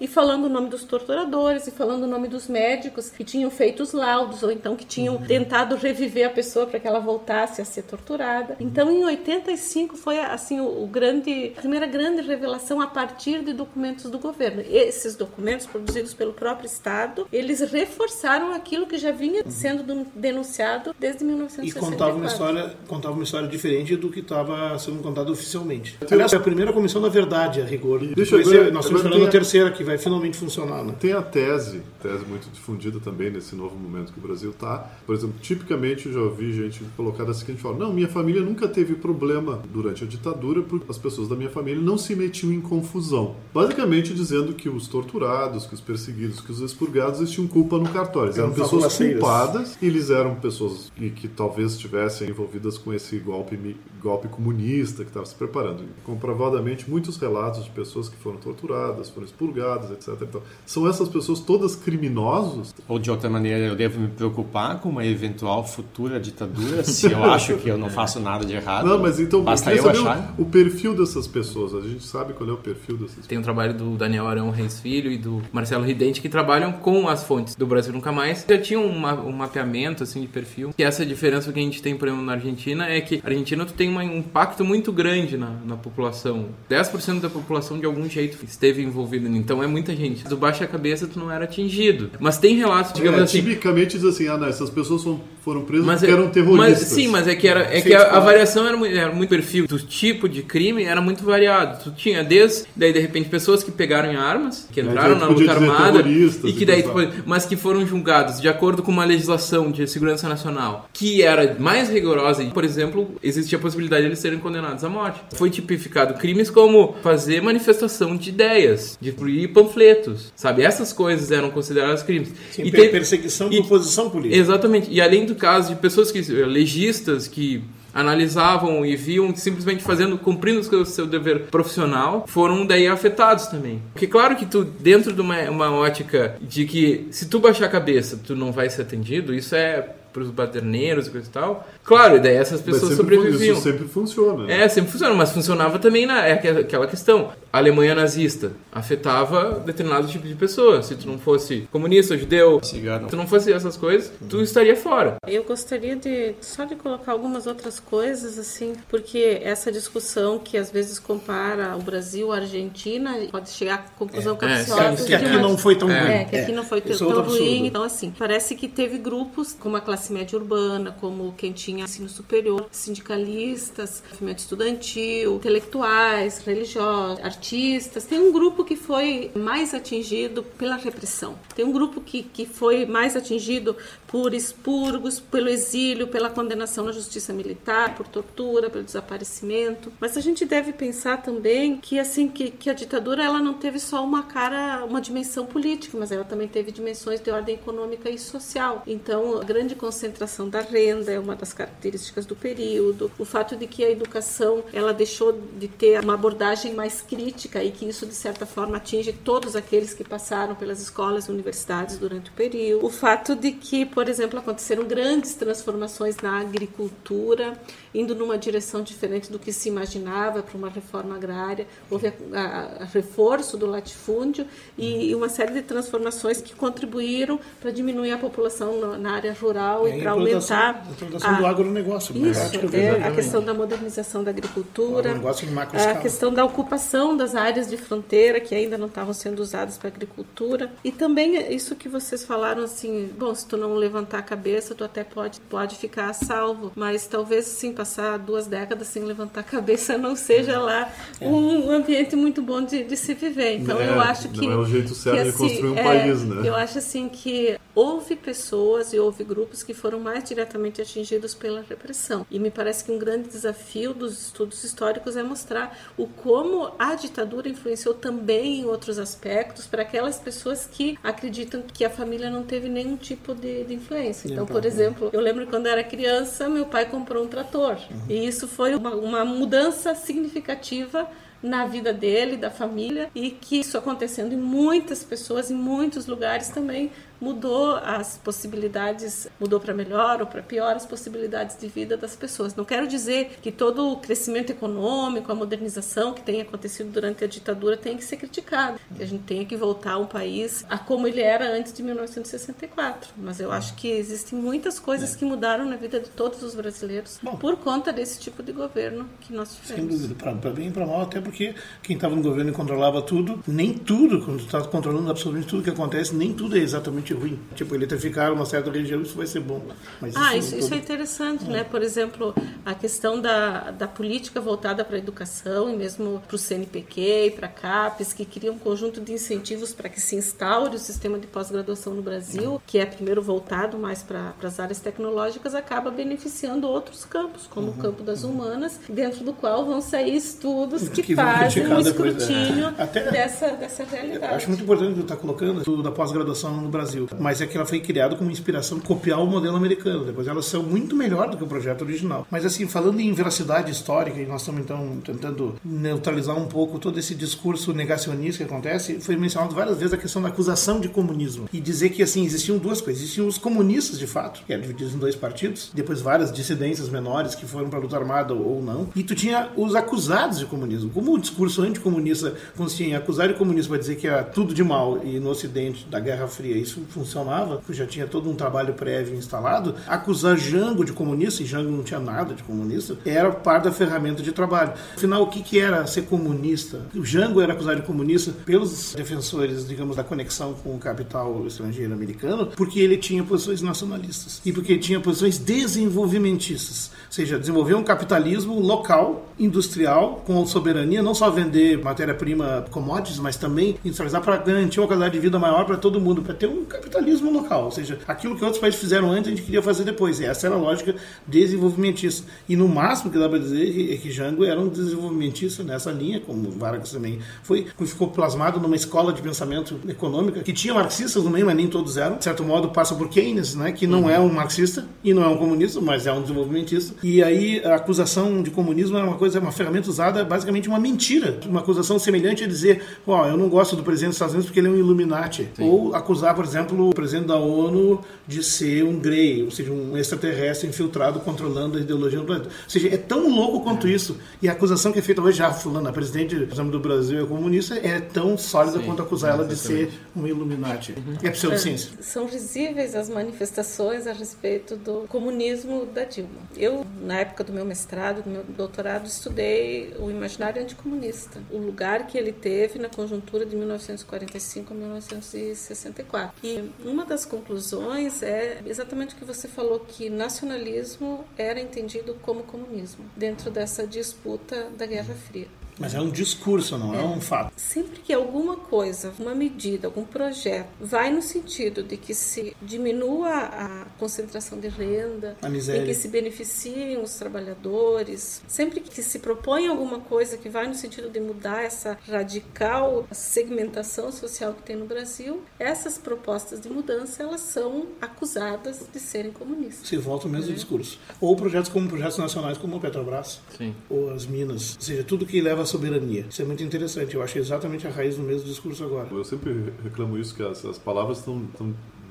e 0.00 0.06
falando 0.06 0.44
o 0.44 0.48
nome 0.48 0.68
dos 0.68 0.84
torturadores 0.84 1.66
e 1.66 1.70
falando 1.70 2.04
o 2.04 2.06
nome 2.06 2.28
dos 2.28 2.48
médicos 2.48 3.10
que 3.10 3.24
tinham 3.24 3.50
feito 3.50 3.82
os 3.82 3.92
laudos 3.92 4.42
ou 4.42 4.50
então 4.50 4.76
que 4.76 4.84
tinham 4.84 5.16
tentado 5.18 5.76
reviver 5.76 6.26
a 6.26 6.30
pessoa 6.30 6.66
para 6.66 6.78
que 6.80 6.86
ela 6.86 7.00
voltasse 7.00 7.60
a 7.62 7.64
ser 7.64 7.82
torturada. 7.82 8.56
Então, 8.60 8.90
em 8.90 9.04
85 9.04 9.96
foi 9.96 10.18
assim 10.20 10.60
o, 10.60 10.82
o 10.84 10.86
grande, 10.86 11.52
a 11.56 11.60
primeira 11.60 11.86
grande 11.86 12.22
revelação 12.22 12.80
a 12.80 12.86
partir 12.86 13.42
de 13.42 13.52
documentos 13.52 14.10
do 14.10 14.18
governo. 14.18 14.62
Esses 14.68 15.14
documentos 15.16 15.66
produzidos 15.66 16.12
pelo 16.14 16.32
próprio 16.32 16.66
Estado, 16.66 17.26
eles 17.32 17.60
reforçaram 17.60 18.52
aquilo 18.52 18.86
que 18.86 18.98
já 18.98 19.10
vinha 19.12 19.42
sendo 19.48 19.82
do- 19.82 20.06
denunciado 20.14 20.94
desde 20.98 21.22
E 21.22 21.26
1964. 21.26 21.90
contava 21.90 22.16
uma 22.16 22.26
história, 22.26 22.74
contava 22.88 23.14
uma 23.14 23.24
história 23.24 23.48
diferente 23.48 23.96
do 23.96 24.10
que 24.10 24.20
estava 24.20 24.78
sendo 24.78 25.02
contado 25.02 25.30
oficialmente. 25.32 25.98
Aliás, 26.10 26.32
é 26.32 26.36
a 26.36 26.40
primeira 26.40 26.72
comissão 26.72 27.00
da 27.00 27.08
verdade, 27.08 27.60
a 27.60 27.64
rigor. 27.64 28.00
Deixa 28.14 28.36
eu 28.36 28.44
ver- 28.44 28.72
nós 28.72 28.84
estamos 28.84 29.02
esperando 29.04 29.19
tem 29.20 29.28
a 29.28 29.30
terceira, 29.30 29.70
que 29.70 29.84
vai 29.84 29.98
finalmente 29.98 30.36
funcionar, 30.36 30.84
né? 30.84 30.94
Tem 30.98 31.12
a 31.12 31.22
tese, 31.22 31.82
tese 32.02 32.24
muito 32.24 32.50
difundida 32.52 32.98
também 33.00 33.30
nesse 33.30 33.54
novo 33.54 33.76
momento 33.76 34.12
que 34.12 34.18
o 34.18 34.22
Brasil 34.22 34.50
está. 34.50 34.90
Por 35.06 35.14
exemplo, 35.14 35.34
tipicamente 35.40 36.06
eu 36.06 36.12
já 36.12 36.20
ouvi 36.20 36.52
gente 36.52 36.82
colocar 36.96 37.24
da 37.24 37.34
seguinte 37.34 37.60
forma: 37.60 37.78
não, 37.78 37.92
minha 37.92 38.08
família 38.08 38.42
nunca 38.42 38.68
teve 38.68 38.94
problema 38.94 39.60
durante 39.72 40.04
a 40.04 40.06
ditadura 40.06 40.62
porque 40.62 40.86
as 40.88 40.98
pessoas 40.98 41.28
da 41.28 41.36
minha 41.36 41.50
família 41.50 41.80
não 41.80 41.98
se 41.98 42.14
metiam 42.14 42.52
em 42.52 42.60
confusão. 42.60 43.36
Basicamente 43.52 44.14
dizendo 44.14 44.54
que 44.54 44.68
os 44.68 44.88
torturados, 44.88 45.66
que 45.66 45.74
os 45.74 45.80
perseguidos, 45.80 46.40
que 46.40 46.50
os 46.50 46.60
expurgados 46.60 47.20
eles 47.20 47.30
tinham 47.30 47.46
culpa 47.48 47.78
no 47.78 47.88
cartório. 47.88 48.28
Eles 48.28 48.38
eram 48.38 48.52
pessoas 48.52 48.96
culpadas 48.96 49.78
e 49.80 49.86
eles 49.86 50.10
eram 50.10 50.34
pessoas 50.36 50.90
que, 50.94 51.10
que 51.10 51.28
talvez 51.28 51.72
estivessem 51.72 52.28
envolvidas 52.28 52.78
com 52.78 52.92
esse 52.92 53.18
golpe, 53.18 53.58
golpe 54.00 54.28
comunista 54.28 55.02
que 55.02 55.10
estava 55.10 55.26
se 55.26 55.34
preparando. 55.34 55.84
Comprovadamente, 56.04 56.88
muitos 56.88 57.16
relatos 57.16 57.64
de 57.64 57.70
pessoas 57.70 58.08
que 58.08 58.16
foram 58.16 58.38
torturadas, 58.38 59.09
foram 59.10 59.26
expurgadas, 59.26 59.90
etc. 59.90 60.08
Então, 60.22 60.42
são 60.66 60.88
essas 60.88 61.08
pessoas 61.08 61.40
todas 61.40 61.74
criminosos? 61.74 62.74
Ou 62.88 62.98
de 62.98 63.10
outra 63.10 63.28
maneira, 63.30 63.58
eu 63.66 63.76
devo 63.76 64.00
me 64.00 64.08
preocupar 64.08 64.80
com 64.80 64.88
uma 64.88 65.04
eventual 65.04 65.66
futura 65.66 66.18
ditadura 66.20 66.82
se 66.84 67.10
eu 67.10 67.24
acho 67.24 67.56
que 67.58 67.68
eu 67.68 67.78
não 67.78 67.90
faço 67.90 68.18
nada 68.20 68.44
de 68.44 68.54
errado? 68.54 68.86
Não, 68.86 68.98
mas 68.98 69.20
então, 69.20 69.42
Basta 69.42 69.72
eu 69.74 69.88
achar. 69.88 70.34
o, 70.38 70.42
o 70.42 70.44
perfil 70.46 70.94
dessas 70.94 71.26
pessoas. 71.26 71.74
A 71.74 71.80
gente 71.86 72.04
sabe 72.04 72.32
qual 72.32 72.48
é 72.48 72.52
o 72.52 72.56
perfil 72.56 72.94
dessas 72.96 73.10
pessoas. 73.10 73.26
Tem 73.26 73.38
um 73.38 73.42
trabalho 73.42 73.74
do 73.74 73.96
Daniel 73.96 74.26
Arão 74.26 74.50
Reis 74.50 74.80
Filho 74.80 75.10
e 75.10 75.18
do 75.18 75.42
Marcelo 75.52 75.84
Ridente 75.84 76.20
que 76.20 76.28
trabalham 76.28 76.72
com 76.72 77.08
as 77.08 77.22
fontes 77.24 77.54
do 77.54 77.66
Brasil 77.66 77.92
Nunca 77.92 78.12
Mais. 78.12 78.44
Já 78.48 78.58
tinham 78.58 78.84
um, 78.84 78.98
ma- 78.98 79.14
um 79.14 79.32
mapeamento 79.32 80.02
assim 80.02 80.20
de 80.20 80.26
perfil. 80.26 80.74
E 80.78 80.82
essa 80.82 81.04
diferença 81.04 81.52
que 81.52 81.58
a 81.58 81.62
gente 81.62 81.82
tem, 81.82 81.96
por 81.96 82.08
exemplo, 82.08 82.24
na 82.24 82.32
Argentina 82.32 82.86
é 82.88 83.00
que 83.00 83.20
a 83.24 83.26
Argentina 83.28 83.64
tu 83.64 83.72
tem 83.74 83.88
uma- 83.88 84.02
um 84.02 84.18
impacto 84.18 84.64
muito 84.64 84.92
grande 84.92 85.36
na, 85.36 85.50
na 85.64 85.76
população. 85.76 86.46
10% 86.68 87.20
da 87.20 87.28
população 87.30 87.78
de 87.78 87.86
algum 87.86 88.08
jeito 88.08 88.44
esteve 88.44 88.82
envolvida. 88.82 88.99
Então 89.36 89.62
é 89.62 89.66
muita 89.66 89.94
gente. 89.94 90.24
Do 90.24 90.36
baixa 90.36 90.66
cabeça 90.66 91.06
tu 91.06 91.18
não 91.18 91.30
era 91.30 91.44
atingido. 91.44 92.10
Mas 92.20 92.38
tem 92.38 92.56
relatos, 92.56 92.92
digamos 92.92 93.20
É, 93.20 93.22
assim, 93.24 93.38
tipicamente 93.42 93.96
diz 93.96 94.04
assim, 94.04 94.28
ah, 94.28 94.36
não, 94.36 94.46
essas 94.46 94.70
pessoas 94.70 95.02
foram, 95.02 95.20
foram 95.44 95.62
presas 95.62 95.86
mas 95.86 96.00
porque 96.00 96.10
é- 96.10 96.14
eram 96.14 96.24
mas- 96.26 96.34
terroristas. 96.34 96.88
sim, 96.88 97.08
mas 97.08 97.26
é 97.28 97.34
que, 97.34 97.48
era, 97.48 97.60
é 97.76 97.80
que 97.80 97.94
a, 97.94 98.02
a 98.02 98.10
por- 98.14 98.20
variação 98.24 98.66
era 98.66 98.76
muito, 98.76 98.96
era 98.96 99.12
muito 99.12 99.28
perfil 99.30 99.66
do 99.66 99.78
tipo 99.78 100.28
de 100.28 100.42
crime 100.42 100.84
era 100.84 101.00
muito 101.00 101.24
variado. 101.24 101.82
Tu 101.84 101.90
tinha 101.92 102.22
desde 102.24 102.64
daí 102.76 102.92
de 102.92 103.00
repente 103.00 103.28
pessoas 103.28 103.62
que 103.62 103.70
pegaram 103.70 104.12
em 104.12 104.16
armas, 104.16 104.68
que 104.72 104.82
Mas 104.82 104.92
entraram 104.92 105.18
na 105.18 105.26
luta 105.26 105.52
armada 105.52 106.02
e 106.44 106.52
que 106.52 106.64
daí 106.64 106.82
tu- 106.82 106.90
mas 107.26 107.44
que 107.46 107.56
foram 107.56 107.86
julgados 107.86 108.40
de 108.40 108.48
acordo 108.48 108.82
com 108.82 108.90
uma 108.90 109.04
legislação 109.04 109.70
de 109.70 109.86
segurança 109.86 110.28
nacional 110.28 110.88
que 110.92 111.22
era 111.22 111.56
mais 111.58 111.88
rigorosa 111.90 112.42
e, 112.42 112.50
por 112.50 112.64
exemplo, 112.64 113.14
existia 113.22 113.58
a 113.58 113.60
possibilidade 113.60 114.02
de 114.02 114.08
eles 114.08 114.18
serem 114.18 114.38
condenados 114.38 114.84
à 114.84 114.88
morte. 114.88 115.20
Foi 115.34 115.48
tipificado 115.50 116.14
crimes 116.14 116.50
como 116.50 116.94
fazer 117.02 117.40
manifestação 117.42 118.16
de 118.16 118.30
ideias, 118.30 118.89
distribuir 119.00 119.52
panfletos, 119.52 120.32
sabe? 120.36 120.62
Essas 120.62 120.92
coisas 120.92 121.30
eram 121.30 121.50
consideradas 121.50 122.02
crimes. 122.02 122.32
Sim, 122.50 122.62
E 122.64 122.70
tem- 122.70 122.90
perseguição 122.90 123.52
e- 123.52 123.58
por 123.62 123.68
posição 123.68 124.08
política. 124.10 124.36
Exatamente. 124.40 124.88
E 124.90 125.00
além 125.00 125.26
do 125.26 125.34
caso 125.34 125.74
de 125.74 125.80
pessoas 125.80 126.10
que 126.10 126.20
legistas 126.20 127.26
que 127.28 127.62
analisavam 127.92 128.86
e 128.86 128.94
viam 128.96 129.34
simplesmente 129.34 129.82
fazendo 129.82 130.16
cumprindo 130.16 130.60
o 130.60 130.64
seu, 130.64 130.84
seu 130.84 131.06
dever 131.06 131.40
profissional 131.50 132.24
foram 132.28 132.64
daí 132.64 132.86
afetados 132.86 133.48
também 133.48 133.82
porque 133.92 134.06
claro 134.06 134.36
que 134.36 134.46
tu 134.46 134.62
dentro 134.64 135.12
de 135.12 135.20
uma, 135.20 135.40
uma 135.50 135.70
ótica 135.72 136.36
de 136.40 136.64
que 136.66 137.08
se 137.10 137.26
tu 137.28 137.40
baixar 137.40 137.66
a 137.66 137.68
cabeça 137.68 138.16
tu 138.24 138.36
não 138.36 138.52
vai 138.52 138.70
ser 138.70 138.82
atendido 138.82 139.34
isso 139.34 139.56
é 139.56 139.88
para 140.12 140.22
os 140.22 140.30
baderneiros 140.30 141.06
e 141.06 141.10
coisa 141.10 141.26
e 141.28 141.30
tal 141.30 141.66
claro 141.84 142.16
e 142.16 142.20
daí 142.20 142.36
essas 142.36 142.60
pessoas 142.60 142.94
sobreviviam 142.96 143.54
Isso 143.54 143.62
sempre 143.62 143.86
funciona. 143.88 144.44
né? 144.46 144.62
é, 144.64 144.68
sempre 144.68 144.90
funciona, 144.90 145.14
mas 145.14 145.30
funcionava 145.32 145.78
também 145.78 146.06
na 146.06 146.26
é 146.26 146.32
aquela- 146.32 146.86
questão. 146.86 147.32
A 147.52 147.58
Alemanha 147.58 147.94
nazista 147.96 148.52
afetava 148.70 149.60
determinado 149.66 150.06
tipo 150.06 150.26
de 150.26 150.34
pessoa. 150.36 150.82
Se 150.82 150.94
tu 150.94 151.06
não 151.08 151.18
fosse 151.18 151.68
comunista, 151.72 152.16
judeu, 152.16 152.60
Cigano. 152.62 153.04
se 153.04 153.10
tu 153.10 153.16
não 153.16 153.26
fosse 153.26 153.52
essas 153.52 153.76
coisas, 153.76 154.12
tu 154.28 154.40
estaria 154.40 154.76
fora. 154.76 155.16
Eu 155.26 155.42
gostaria 155.44 155.96
de 155.96 156.34
só 156.40 156.64
de 156.64 156.76
colocar 156.76 157.10
algumas 157.12 157.46
outras 157.48 157.80
coisas 157.80 158.38
assim, 158.38 158.74
porque 158.88 159.40
essa 159.42 159.72
discussão 159.72 160.38
que 160.38 160.56
às 160.56 160.70
vezes 160.70 160.98
compara 161.00 161.76
o 161.76 161.82
Brasil 161.82 162.32
à 162.32 162.36
Argentina 162.36 163.16
pode 163.32 163.50
chegar 163.50 163.74
à 163.74 163.78
conclusão 163.98 164.34
É, 164.34 164.38
capciosa 164.38 164.96
sim, 164.98 165.06
Que 165.06 165.14
aqui 165.14 165.36
não 165.38 165.58
foi 165.58 165.74
tão 165.76 165.90
É, 165.90 166.18
ruim. 166.18 166.24
que 166.28 166.36
aqui 166.36 166.52
não 166.52 166.64
foi 166.64 166.80
tão, 166.80 167.10
é 167.10 167.14
ruim. 167.24 167.66
Então, 167.66 167.82
assim, 167.82 168.12
parece 168.16 168.54
que 168.54 168.68
teve 168.68 168.96
grupos 168.98 169.52
como 169.58 169.76
a 169.76 169.80
classe 169.80 169.99
média 170.08 170.38
urbana, 170.38 170.96
como 171.00 171.34
quem 171.36 171.52
tinha 171.52 171.84
ensino 171.84 172.08
superior, 172.08 172.68
sindicalistas, 172.70 174.02
movimento 174.10 174.38
estudantil, 174.38 175.36
intelectuais, 175.36 176.38
religiosos, 176.38 177.24
artistas. 177.24 178.04
Tem 178.04 178.18
um 178.18 178.32
grupo 178.32 178.64
que 178.64 178.76
foi 178.76 179.30
mais 179.34 179.74
atingido 179.74 180.42
pela 180.42 180.76
repressão. 180.76 181.38
Tem 181.54 181.64
um 181.64 181.72
grupo 181.72 182.00
que, 182.00 182.22
que 182.22 182.46
foi 182.46 182.86
mais 182.86 183.16
atingido 183.16 183.76
por 184.06 184.34
expurgos, 184.34 185.20
pelo 185.20 185.48
exílio, 185.48 186.08
pela 186.08 186.30
condenação 186.30 186.84
na 186.84 186.92
justiça 186.92 187.32
militar, 187.32 187.94
por 187.94 188.08
tortura, 188.08 188.68
pelo 188.68 188.84
desaparecimento. 188.84 189.92
Mas 190.00 190.16
a 190.16 190.20
gente 190.20 190.44
deve 190.44 190.72
pensar 190.72 191.22
também 191.22 191.76
que 191.76 191.98
assim 191.98 192.28
que, 192.28 192.50
que 192.50 192.68
a 192.68 192.72
ditadura 192.72 193.22
ela 193.22 193.38
não 193.38 193.54
teve 193.54 193.78
só 193.78 194.04
uma 194.04 194.24
cara, 194.24 194.84
uma 194.84 195.00
dimensão 195.00 195.46
política, 195.46 195.96
mas 195.98 196.10
ela 196.10 196.24
também 196.24 196.48
teve 196.48 196.72
dimensões 196.72 197.20
de 197.20 197.30
ordem 197.30 197.54
econômica 197.54 198.10
e 198.10 198.18
social. 198.18 198.82
Então, 198.86 199.40
a 199.40 199.44
grande 199.44 199.74
concentração 199.90 200.48
da 200.48 200.60
renda 200.60 201.10
é 201.10 201.18
uma 201.18 201.34
das 201.34 201.52
características 201.52 202.24
do 202.24 202.36
período. 202.36 203.10
O 203.18 203.24
fato 203.24 203.56
de 203.56 203.66
que 203.66 203.84
a 203.84 203.90
educação 203.90 204.62
ela 204.72 204.94
deixou 204.94 205.32
de 205.58 205.66
ter 205.66 206.00
uma 206.02 206.14
abordagem 206.14 206.72
mais 206.74 207.00
crítica 207.00 207.62
e 207.64 207.72
que 207.72 207.84
isso 207.88 208.06
de 208.06 208.14
certa 208.14 208.46
forma 208.46 208.76
atinge 208.76 209.12
todos 209.12 209.56
aqueles 209.56 209.92
que 209.92 210.04
passaram 210.04 210.54
pelas 210.54 210.80
escolas 210.80 211.24
e 211.26 211.30
universidades 211.32 211.98
durante 211.98 212.30
o 212.30 212.32
período. 212.34 212.86
O 212.86 212.88
fato 212.90 213.34
de 213.34 213.50
que, 213.50 213.84
por 213.84 214.08
exemplo, 214.08 214.38
aconteceram 214.38 214.84
grandes 214.84 215.34
transformações 215.34 216.16
na 216.18 216.38
agricultura, 216.40 217.60
indo 217.92 218.14
numa 218.14 218.38
direção 218.38 218.82
diferente 218.82 219.30
do 219.32 219.38
que 219.40 219.52
se 219.52 219.68
imaginava 219.68 220.40
para 220.42 220.56
uma 220.56 220.68
reforma 220.68 221.16
agrária. 221.16 221.66
Houve 221.90 222.06
a, 222.08 222.12
a- 222.32 222.82
a 222.82 222.84
reforço 222.84 223.56
do 223.56 223.66
latifúndio 223.66 224.46
e, 224.78 225.10
e 225.10 225.14
uma 225.16 225.28
série 225.28 225.52
de 225.52 225.62
transformações 225.62 226.40
que 226.40 226.54
contribuíram 226.54 227.40
para 227.60 227.72
diminuir 227.72 228.12
a 228.12 228.18
população 228.18 228.80
na, 228.80 228.96
na 228.98 229.10
área 229.16 229.32
rural 229.32 229.79
É 229.86 229.96
e 229.96 230.00
a 230.00 230.02
para 230.02 230.10
aumentar 230.12 230.84
a 230.88 230.90
implantação 230.92 231.30
a- 231.30 231.38
do 231.38 231.46
agronegócio. 231.46 232.14
na 232.14 232.28
isso, 232.28 232.40
prática, 232.50 232.76
é, 232.76 233.04
a 233.04 233.10
questão 233.10 233.42
da 233.42 233.54
modernização 233.54 234.22
da 234.24 234.30
agricultura, 234.30 235.10
O 235.10 235.14
negócio 235.14 235.48
em 235.48 235.52
macro 235.52 235.78
a 235.80 235.94
questão 235.94 236.32
da 236.32 236.44
ocupação 236.44 237.16
das 237.16 237.34
áreas 237.34 237.68
de 237.68 237.76
fronteira 237.76 238.40
que 238.40 238.54
ainda 238.54 238.76
não 238.78 238.86
estavam 238.86 239.12
sendo 239.12 239.40
usadas 239.40 239.76
para 239.78 239.88
agricultura 239.88 240.70
e 240.84 240.90
também 240.92 241.52
isso 241.54 241.74
que 241.76 241.88
vocês 241.88 242.24
falaram 242.24 242.62
assim, 242.64 243.10
bom, 243.18 243.34
se 243.34 243.46
tu 243.46 243.56
não 243.56 243.74
levantar 243.74 244.18
a 244.18 244.22
cabeça, 244.22 244.74
tu 244.74 244.84
até 244.84 245.02
pode 245.04 245.40
pode 245.48 245.76
ficar 245.76 246.10
a 246.10 246.12
salvo, 246.12 246.72
mas 246.74 247.06
talvez 247.06 247.46
assim 247.46 247.72
passar 247.72 248.18
duas 248.18 248.46
décadas 248.46 248.88
sem 248.88 249.02
levantar 249.04 249.40
a 249.40 249.44
cabeça 249.44 249.96
não 249.98 250.14
seja 250.16 250.58
lá 250.58 250.90
um 251.20 251.70
ambiente 251.70 252.16
muito 252.16 252.42
bom 252.42 252.62
de, 252.62 252.84
de 252.84 252.96
se 252.96 253.14
viver. 253.14 253.58
Então 253.58 253.80
É, 253.80 253.88
eu 253.88 254.00
acho 254.00 254.28
não 254.28 254.34
que 254.34 254.46
é 254.46 254.54
o 254.56 254.64
jeito 254.64 254.94
certo 254.94 255.16
que, 255.16 255.22
de 255.24 255.28
assim, 255.30 255.38
construir 255.48 255.70
um 255.70 255.76
é, 255.78 255.82
país, 255.82 256.24
né? 256.24 256.42
Eu 256.48 256.54
acho 256.54 256.78
assim 256.78 257.08
que 257.08 257.56
houve 257.74 258.16
pessoas 258.16 258.92
e 258.92 258.98
houve 258.98 259.24
grupos 259.24 259.62
que 259.62 259.74
foram 259.74 260.00
mais 260.00 260.24
diretamente 260.24 260.80
atingidos 260.80 261.34
pela 261.34 261.62
repressão. 261.62 262.26
E 262.30 262.38
me 262.38 262.50
parece 262.50 262.84
que 262.84 262.92
um 262.92 262.98
grande 262.98 263.28
desafio 263.28 263.94
dos 263.94 264.26
estudos 264.26 264.62
históricos 264.64 265.16
é 265.16 265.22
mostrar 265.22 265.78
o 265.96 266.06
como 266.06 266.72
a 266.78 266.94
ditadura 266.94 267.48
influenciou 267.48 267.94
também 267.94 268.60
em 268.60 268.64
outros 268.64 268.98
aspectos 268.98 269.66
para 269.66 269.82
aquelas 269.82 270.18
pessoas 270.18 270.66
que 270.66 270.98
acreditam 271.02 271.62
que 271.62 271.84
a 271.84 271.90
família 271.90 272.30
não 272.30 272.42
teve 272.42 272.68
nenhum 272.68 272.96
tipo 272.96 273.34
de, 273.34 273.64
de 273.64 273.74
influência. 273.74 274.30
Então, 274.30 274.46
por 274.46 274.64
exemplo, 274.64 275.10
eu 275.12 275.20
lembro 275.20 275.46
quando 275.46 275.66
eu 275.66 275.72
era 275.72 275.84
criança, 275.84 276.48
meu 276.48 276.66
pai 276.66 276.86
comprou 276.86 277.24
um 277.24 277.28
trator. 277.28 277.76
Uhum. 277.90 278.00
E 278.08 278.26
isso 278.26 278.48
foi 278.48 278.74
uma, 278.74 278.94
uma 278.94 279.24
mudança 279.24 279.94
significativa 279.94 281.08
na 281.42 281.66
vida 281.66 281.92
dele, 281.92 282.36
da 282.36 282.50
família, 282.50 283.10
e 283.14 283.30
que 283.30 283.60
isso 283.60 283.78
acontecendo 283.78 284.34
em 284.34 284.36
muitas 284.36 285.02
pessoas, 285.02 285.50
em 285.50 285.54
muitos 285.54 286.06
lugares 286.06 286.48
também, 286.48 286.90
mudou 287.20 287.76
as 287.76 288.16
possibilidades, 288.16 289.28
mudou 289.38 289.60
para 289.60 289.74
melhor 289.74 290.20
ou 290.20 290.26
para 290.26 290.42
pior 290.42 290.74
as 290.74 290.86
possibilidades 290.86 291.58
de 291.58 291.68
vida 291.68 291.96
das 291.96 292.16
pessoas. 292.16 292.54
Não 292.54 292.64
quero 292.64 292.86
dizer 292.86 293.38
que 293.42 293.52
todo 293.52 293.92
o 293.92 293.96
crescimento 293.96 294.50
econômico, 294.50 295.30
a 295.30 295.34
modernização 295.34 296.12
que 296.12 296.22
tem 296.22 296.40
acontecido 296.40 296.90
durante 296.90 297.24
a 297.24 297.26
ditadura 297.26 297.76
tem 297.76 297.96
que 297.96 298.04
ser 298.04 298.16
criticado, 298.16 298.78
que 298.96 299.02
a 299.02 299.06
gente 299.06 299.24
tenha 299.24 299.44
que 299.44 299.56
voltar 299.56 299.98
um 299.98 300.06
país 300.06 300.64
a 300.68 300.78
como 300.78 301.06
ele 301.06 301.20
era 301.20 301.56
antes 301.56 301.72
de 301.72 301.82
1964. 301.82 303.12
Mas 303.16 303.40
eu 303.40 303.52
acho 303.52 303.74
que 303.74 303.88
existem 303.88 304.38
muitas 304.38 304.78
coisas 304.78 305.14
que 305.14 305.24
mudaram 305.24 305.64
na 305.64 305.76
vida 305.76 306.00
de 306.00 306.08
todos 306.10 306.42
os 306.42 306.54
brasileiros 306.54 307.18
Bom, 307.22 307.36
por 307.36 307.56
conta 307.56 307.92
desse 307.92 308.18
tipo 308.18 308.42
de 308.42 308.52
governo 308.52 309.08
que 309.20 309.32
nós 309.32 309.54
tivemos. 309.54 309.94
Sem 309.94 310.08
dúvida, 310.08 310.14
para 310.14 310.50
bem 310.50 310.68
e 310.68 310.70
para 310.70 310.86
mal, 310.86 311.02
até 311.02 311.20
porque 311.20 311.54
quem 311.82 311.96
estava 311.96 312.14
no 312.14 312.22
governo 312.22 312.50
e 312.50 312.54
controlava 312.54 313.02
tudo, 313.02 313.42
nem 313.46 313.74
tudo, 313.74 314.24
quando 314.24 314.40
está 314.40 314.62
controlando 314.62 315.10
absolutamente 315.10 315.48
tudo 315.48 315.62
que 315.62 315.70
acontece, 315.70 316.14
nem 316.14 316.32
tudo 316.32 316.56
é 316.56 316.60
exatamente 316.60 317.09
ruim. 317.14 317.38
Tipo, 317.54 317.74
eletrificar 317.74 318.32
uma 318.32 318.44
certa 318.44 318.70
região, 318.70 319.00
isso 319.02 319.16
vai 319.16 319.26
ser 319.26 319.40
bom. 319.40 319.62
Mas 320.00 320.14
ah, 320.16 320.36
isso, 320.36 320.56
isso, 320.56 320.72
é 320.72 320.76
interessante, 320.76 321.44
é. 321.44 321.48
né? 321.48 321.64
Por 321.64 321.82
exemplo, 321.82 322.34
a 322.64 322.74
questão 322.74 323.20
da, 323.20 323.70
da 323.70 323.88
política 323.88 324.40
voltada 324.40 324.84
para 324.84 324.96
a 324.96 324.98
educação 324.98 325.70
e 325.72 325.76
mesmo 325.76 326.22
para 326.26 326.36
o 326.36 326.38
CNPq 326.38 327.26
e 327.26 327.30
para 327.30 327.46
a 327.46 327.50
CAPES, 327.50 328.12
que 328.12 328.24
cria 328.24 328.52
um 328.52 328.58
conjunto 328.58 329.00
de 329.00 329.12
incentivos 329.12 329.72
para 329.72 329.88
que 329.88 330.00
se 330.00 330.16
instaure 330.16 330.76
o 330.76 330.78
sistema 330.78 331.18
de 331.18 331.26
pós-graduação 331.26 331.94
no 331.94 332.02
Brasil, 332.02 332.60
que 332.66 332.78
é 332.78 332.86
primeiro 332.86 333.22
voltado 333.22 333.78
mais 333.78 334.02
para 334.02 334.34
as 334.42 334.60
áreas 334.60 334.80
tecnológicas, 334.80 335.54
acaba 335.54 335.90
beneficiando 335.90 336.68
outros 336.68 337.04
campos, 337.04 337.46
como 337.46 337.68
uhum. 337.68 337.74
o 337.74 337.76
campo 337.76 338.02
das 338.02 338.24
humanas, 338.24 338.80
dentro 338.88 339.24
do 339.24 339.32
qual 339.32 339.64
vão 339.64 339.80
sair 339.80 340.16
estudos 340.16 340.88
que, 340.88 341.02
que 341.02 341.14
fazem 341.14 341.66
um 341.66 341.80
escrutínio 341.80 342.66
é. 342.78 342.82
Até, 342.82 343.10
dessa, 343.10 343.48
dessa 343.48 343.84
realidade. 343.84 344.34
acho 344.34 344.48
muito 344.48 344.62
importante 344.62 344.88
que 344.90 344.94
tu 345.00 345.02
está 345.02 345.16
colocando 345.16 345.62
tudo 345.62 345.82
da 345.82 345.90
pós-graduação 345.90 346.56
no 346.60 346.68
Brasil. 346.68 346.99
Brasil. 347.06 347.18
Mas 347.18 347.40
é 347.40 347.46
que 347.46 347.56
ela 347.56 347.66
foi 347.66 347.80
criada 347.80 348.16
como 348.16 348.30
inspiração 348.30 348.80
copiar 348.80 349.20
o 349.20 349.26
modelo 349.26 349.56
americano. 349.56 350.04
Depois 350.04 350.26
elas 350.26 350.46
são 350.46 350.62
muito 350.62 350.96
melhor 350.96 351.30
do 351.30 351.36
que 351.36 351.44
o 351.44 351.46
projeto 351.46 351.82
original. 351.82 352.26
Mas 352.30 352.44
assim, 352.44 352.66
falando 352.66 353.00
em 353.00 353.12
veracidade 353.12 353.70
histórica, 353.70 354.20
e 354.20 354.26
nós 354.26 354.42
estamos 354.42 354.60
então 354.60 354.98
tentando 355.04 355.56
neutralizar 355.64 356.36
um 356.36 356.46
pouco 356.46 356.78
todo 356.78 356.98
esse 356.98 357.14
discurso 357.14 357.72
negacionista 357.72 358.44
que 358.44 358.50
acontece, 358.50 359.00
foi 359.00 359.16
mencionado 359.16 359.54
várias 359.54 359.78
vezes 359.78 359.94
a 359.94 359.96
questão 359.96 360.22
da 360.22 360.28
acusação 360.28 360.80
de 360.80 360.88
comunismo. 360.88 361.48
E 361.52 361.60
dizer 361.60 361.90
que 361.90 362.02
assim, 362.02 362.24
existiam 362.24 362.58
duas 362.58 362.80
coisas. 362.80 363.02
Existiam 363.02 363.26
os 363.26 363.38
comunistas 363.38 363.98
de 363.98 364.06
fato, 364.06 364.42
que 364.44 364.52
eram 364.52 364.62
divididos 364.62 364.94
em 364.94 364.98
dois 364.98 365.14
partidos, 365.14 365.70
depois 365.72 366.00
várias 366.00 366.32
dissidências 366.32 366.88
menores 366.88 367.34
que 367.34 367.46
foram 367.46 367.68
para 367.68 367.78
a 367.78 367.82
luta 367.82 367.96
armada 367.96 368.34
ou 368.34 368.62
não. 368.62 368.88
E 368.94 369.02
tu 369.02 369.14
tinha 369.14 369.50
os 369.56 369.74
acusados 369.74 370.38
de 370.38 370.46
comunismo. 370.46 370.90
Como 370.90 371.14
o 371.14 371.18
discurso 371.18 371.62
anticomunista 371.62 372.34
em 372.80 372.94
acusar 372.94 373.30
o 373.30 373.34
comunismo 373.34 373.70
para 373.70 373.78
dizer 373.78 373.96
que 373.96 374.06
era 374.06 374.22
tudo 374.22 374.54
de 374.54 374.62
mal 374.62 375.00
e 375.04 375.18
no 375.18 375.30
ocidente 375.30 375.86
da 375.86 376.00
Guerra 376.00 376.26
Fria 376.26 376.56
isso 376.56 376.80
funcionava, 376.90 377.62
que 377.66 377.72
já 377.72 377.86
tinha 377.86 378.06
todo 378.06 378.28
um 378.30 378.34
trabalho 378.34 378.74
prévio 378.74 379.16
instalado, 379.16 379.74
acusar 379.86 380.36
Jango 380.36 380.84
de 380.84 380.92
comunista, 380.92 381.42
e 381.42 381.46
Jango 381.46 381.70
não 381.70 381.82
tinha 381.82 382.00
nada 382.00 382.34
de 382.34 382.42
comunista, 382.42 382.96
era 383.04 383.30
parte 383.30 383.64
da 383.64 383.72
ferramenta 383.72 384.22
de 384.22 384.32
trabalho. 384.32 384.72
Afinal, 384.94 385.22
o 385.22 385.26
que, 385.28 385.42
que 385.42 385.58
era 385.58 385.86
ser 385.86 386.02
comunista? 386.02 386.80
O 386.94 387.04
Jango 387.04 387.40
era 387.40 387.52
acusado 387.52 387.80
de 387.80 387.86
comunista 387.86 388.32
pelos 388.44 388.94
defensores, 388.94 389.66
digamos, 389.66 389.96
da 389.96 390.04
conexão 390.04 390.54
com 390.54 390.74
o 390.74 390.78
capital 390.78 391.46
estrangeiro 391.46 391.92
americano, 391.92 392.48
porque 392.56 392.80
ele 392.80 392.96
tinha 392.96 393.22
posições 393.22 393.62
nacionalistas 393.62 394.40
e 394.44 394.52
porque 394.52 394.78
tinha 394.78 395.00
posições 395.00 395.38
desenvolvimentistas, 395.38 396.90
ou 397.06 397.12
seja, 397.12 397.38
desenvolver 397.38 397.74
um 397.74 397.84
capitalismo 397.84 398.58
local, 398.60 399.28
industrial, 399.38 400.22
com 400.26 400.44
soberania, 400.46 401.02
não 401.02 401.14
só 401.14 401.30
vender 401.30 401.82
matéria-prima 401.82 402.64
commodities, 402.70 403.18
mas 403.18 403.36
também 403.36 403.76
industrializar 403.84 404.22
para 404.22 404.36
garantir 404.36 404.80
uma 404.80 404.86
qualidade 404.86 405.14
de 405.14 405.20
vida 405.20 405.38
maior 405.38 405.64
para 405.64 405.76
todo 405.76 406.00
mundo, 406.00 406.22
para 406.22 406.34
ter 406.34 406.46
um 406.46 406.64
capitalismo 406.80 407.30
local, 407.30 407.64
ou 407.64 407.70
seja, 407.70 407.98
aquilo 408.08 408.36
que 408.36 408.44
outros 408.44 408.60
países 408.60 408.80
fizeram 408.80 409.10
antes 409.10 409.28
a 409.28 409.30
gente 409.30 409.42
queria 409.42 409.62
fazer 409.62 409.84
depois. 409.84 410.18
E 410.20 410.24
essa 410.24 410.46
era 410.46 410.56
a 410.56 410.58
lógica 410.58 410.94
desenvolvimentista. 411.26 412.26
E 412.48 412.56
no 412.56 412.66
máximo 412.68 413.10
que 413.10 413.18
dá 413.18 413.28
para 413.28 413.38
dizer 413.38 413.92
é 413.92 413.96
que 413.96 414.10
Jango 414.10 414.44
era 414.44 414.58
um 414.58 414.68
desenvolvimentista 414.68 415.62
nessa 415.62 415.90
linha, 415.90 416.20
como 416.20 416.50
Vargas 416.50 416.90
também 416.90 417.20
foi, 417.42 417.66
ficou 417.86 418.08
plasmado 418.08 418.58
numa 418.58 418.76
escola 418.76 419.12
de 419.12 419.20
pensamento 419.22 419.78
econômica 419.88 420.40
que 420.40 420.52
tinha 420.52 420.74
marxistas 420.74 421.22
no 421.22 421.30
meio, 421.30 421.46
mas 421.46 421.56
nem 421.56 421.68
todos 421.68 421.96
eram. 421.96 422.16
De 422.16 422.24
certo 422.24 422.42
modo, 422.42 422.70
passa 422.70 422.94
por 422.94 423.08
Keynes, 423.08 423.54
né, 423.54 423.72
que 423.72 423.86
não 423.86 424.02
uhum. 424.02 424.10
é 424.10 424.18
um 424.18 424.32
marxista 424.32 424.86
e 425.04 425.12
não 425.12 425.22
é 425.22 425.28
um 425.28 425.36
comunista, 425.36 425.80
mas 425.80 426.06
é 426.06 426.12
um 426.12 426.22
desenvolvimentista. 426.22 426.94
E 427.02 427.22
aí 427.22 427.62
a 427.64 427.76
acusação 427.76 428.42
de 428.42 428.50
comunismo 428.50 428.96
era 428.96 429.06
uma 429.06 429.16
coisa, 429.16 429.40
uma 429.40 429.52
ferramenta 429.52 429.88
usada 429.90 430.24
basicamente 430.24 430.68
uma 430.68 430.78
mentira, 430.78 431.38
uma 431.46 431.60
acusação 431.60 431.98
semelhante 431.98 432.44
a 432.44 432.46
dizer, 432.46 432.82
ó, 433.06 433.22
oh, 433.22 433.26
eu 433.26 433.36
não 433.36 433.48
gosto 433.48 433.76
do 433.76 433.82
presidente 433.82 434.10
dos 434.10 434.16
Estados 434.16 434.34
Unidos 434.34 434.46
porque 434.46 434.60
ele 434.60 434.68
é 434.68 434.70
um 434.70 434.76
Illuminati. 434.76 435.48
Sim. 435.54 435.68
Ou 435.68 435.94
acusar, 435.94 436.34
por 436.34 436.44
exemplo, 436.44 436.69
exemplo, 436.70 436.88
o 436.88 436.94
presidente 436.94 437.26
da 437.26 437.36
ONU 437.36 438.00
de 438.26 438.42
ser 438.42 438.84
um 438.84 438.98
grey, 438.98 439.42
ou 439.42 439.50
seja, 439.50 439.72
um 439.72 439.96
extraterrestre 439.96 440.68
infiltrado 440.68 441.20
controlando 441.20 441.78
a 441.78 441.80
ideologia 441.80 442.18
do 442.18 442.24
planeta. 442.24 442.48
Ou 442.48 442.70
seja, 442.70 442.88
é 442.88 442.96
tão 442.96 443.28
louco 443.28 443.62
quanto 443.62 443.86
é. 443.86 443.90
isso. 443.90 444.16
E 444.40 444.48
a 444.48 444.52
acusação 444.52 444.92
que 444.92 444.98
é 444.98 445.02
feita 445.02 445.20
hoje, 445.20 445.38
já 445.38 445.52
fulano, 445.52 445.88
a 445.88 445.92
presidente 445.92 446.36
do 446.36 446.80
Brasil 446.80 447.24
é 447.24 447.26
comunista, 447.26 447.74
é 447.74 448.00
tão 448.00 448.38
sólida 448.38 448.78
Sim, 448.78 448.86
quanto 448.86 449.02
acusar 449.02 449.34
ela 449.34 449.44
de 449.44 449.56
ser 449.56 449.90
um 450.14 450.26
Illuminati. 450.26 450.92
Uhum. 450.92 451.16
É 451.22 451.30
pseudociência. 451.30 451.90
São 452.00 452.26
visíveis 452.26 452.94
as 452.94 453.08
manifestações 453.08 454.06
a 454.06 454.12
respeito 454.12 454.76
do 454.76 455.06
comunismo 455.08 455.86
da 455.86 456.04
Dilma. 456.04 456.30
Eu, 456.56 456.86
na 457.02 457.20
época 457.20 457.42
do 457.42 457.52
meu 457.52 457.64
mestrado, 457.64 458.22
do 458.22 458.30
meu 458.30 458.44
doutorado, 458.44 459.06
estudei 459.06 459.94
o 459.98 460.10
imaginário 460.10 460.62
anticomunista, 460.62 461.40
o 461.50 461.58
lugar 461.58 462.06
que 462.06 462.16
ele 462.16 462.32
teve 462.32 462.78
na 462.78 462.88
conjuntura 462.88 463.44
de 463.44 463.56
1945 463.56 464.72
a 464.72 464.76
1964. 464.76 466.34
E 466.42 466.49
e 466.56 466.72
uma 466.84 467.04
das 467.04 467.24
conclusões 467.24 468.22
é 468.22 468.60
exatamente 468.66 469.14
o 469.14 469.18
que 469.18 469.24
você 469.24 469.48
falou, 469.48 469.80
que 469.80 470.08
nacionalismo 470.10 471.24
era 471.36 471.60
entendido 471.60 472.14
como 472.22 472.42
comunismo 472.44 473.04
dentro 473.16 473.50
dessa 473.50 473.86
disputa 473.86 474.70
da 474.76 474.86
Guerra 474.86 475.14
Fria. 475.14 475.48
Mas 475.78 475.94
é 475.94 476.00
um 476.00 476.10
discurso, 476.10 476.76
não 476.78 476.94
é, 476.94 476.98
é 476.98 477.04
um 477.04 477.20
fato. 477.20 477.52
Sempre 477.56 478.00
que 478.00 478.12
alguma 478.12 478.56
coisa, 478.56 479.12
uma 479.18 479.34
medida, 479.34 479.86
algum 479.86 480.04
projeto 480.04 480.68
vai 480.80 481.10
no 481.10 481.22
sentido 481.22 481.82
de 481.82 481.96
que 481.96 482.14
se 482.14 482.54
diminua 482.60 483.30
a 483.30 483.86
concentração 483.98 484.58
de 484.58 484.68
renda, 484.68 485.36
a 485.40 485.48
miséria. 485.48 485.82
e 485.82 485.86
que 485.86 485.94
se 485.94 486.08
beneficiem 486.08 487.00
os 487.00 487.14
trabalhadores, 487.14 488.42
sempre 488.46 488.80
que 488.80 489.02
se 489.02 489.18
propõe 489.18 489.66
alguma 489.66 490.00
coisa 490.00 490.36
que 490.36 490.48
vai 490.48 490.66
no 490.66 490.74
sentido 490.74 491.08
de 491.10 491.20
mudar 491.20 491.62
essa 491.62 491.98
radical 492.08 493.06
segmentação 493.12 494.12
social 494.12 494.54
que 494.54 494.62
tem 494.62 494.76
no 494.76 494.86
Brasil, 494.86 495.42
essas 495.58 495.98
propostas 495.98 496.60
de 496.60 496.68
mudança 496.68 497.22
elas 497.22 497.40
são 497.40 497.86
acusadas 498.00 498.86
de 498.92 499.00
serem 499.00 499.32
comunistas. 499.32 499.88
Se 499.88 499.96
volta 499.96 500.26
o 500.26 500.30
mesmo 500.30 500.50
é. 500.50 500.54
discurso. 500.54 500.98
Ou 501.20 501.36
projetos 501.36 501.70
como 501.70 501.88
projetos 501.88 502.18
nacionais 502.18 502.58
como 502.58 502.76
o 502.76 502.80
Petrobras, 502.80 503.40
Sim. 503.56 503.74
ou 503.88 504.10
as 504.10 504.26
minas, 504.26 504.76
ou 504.76 504.82
seja, 504.82 505.04
tudo 505.04 505.26
que 505.26 505.40
leva 505.40 505.59
soberania. 505.66 506.26
Isso 506.28 506.42
é 506.42 506.44
muito 506.44 506.62
interessante. 506.62 507.14
Eu 507.14 507.22
acho 507.22 507.38
exatamente 507.38 507.86
a 507.86 507.90
raiz 507.90 508.16
do 508.16 508.22
mesmo 508.22 508.46
discurso 508.46 508.84
agora. 508.84 509.08
Eu 509.10 509.24
sempre 509.24 509.72
reclamo 509.82 510.18
isso, 510.18 510.34
que 510.34 510.42
as, 510.42 510.64
as 510.64 510.78
palavras 510.78 511.18
estão 511.18 511.42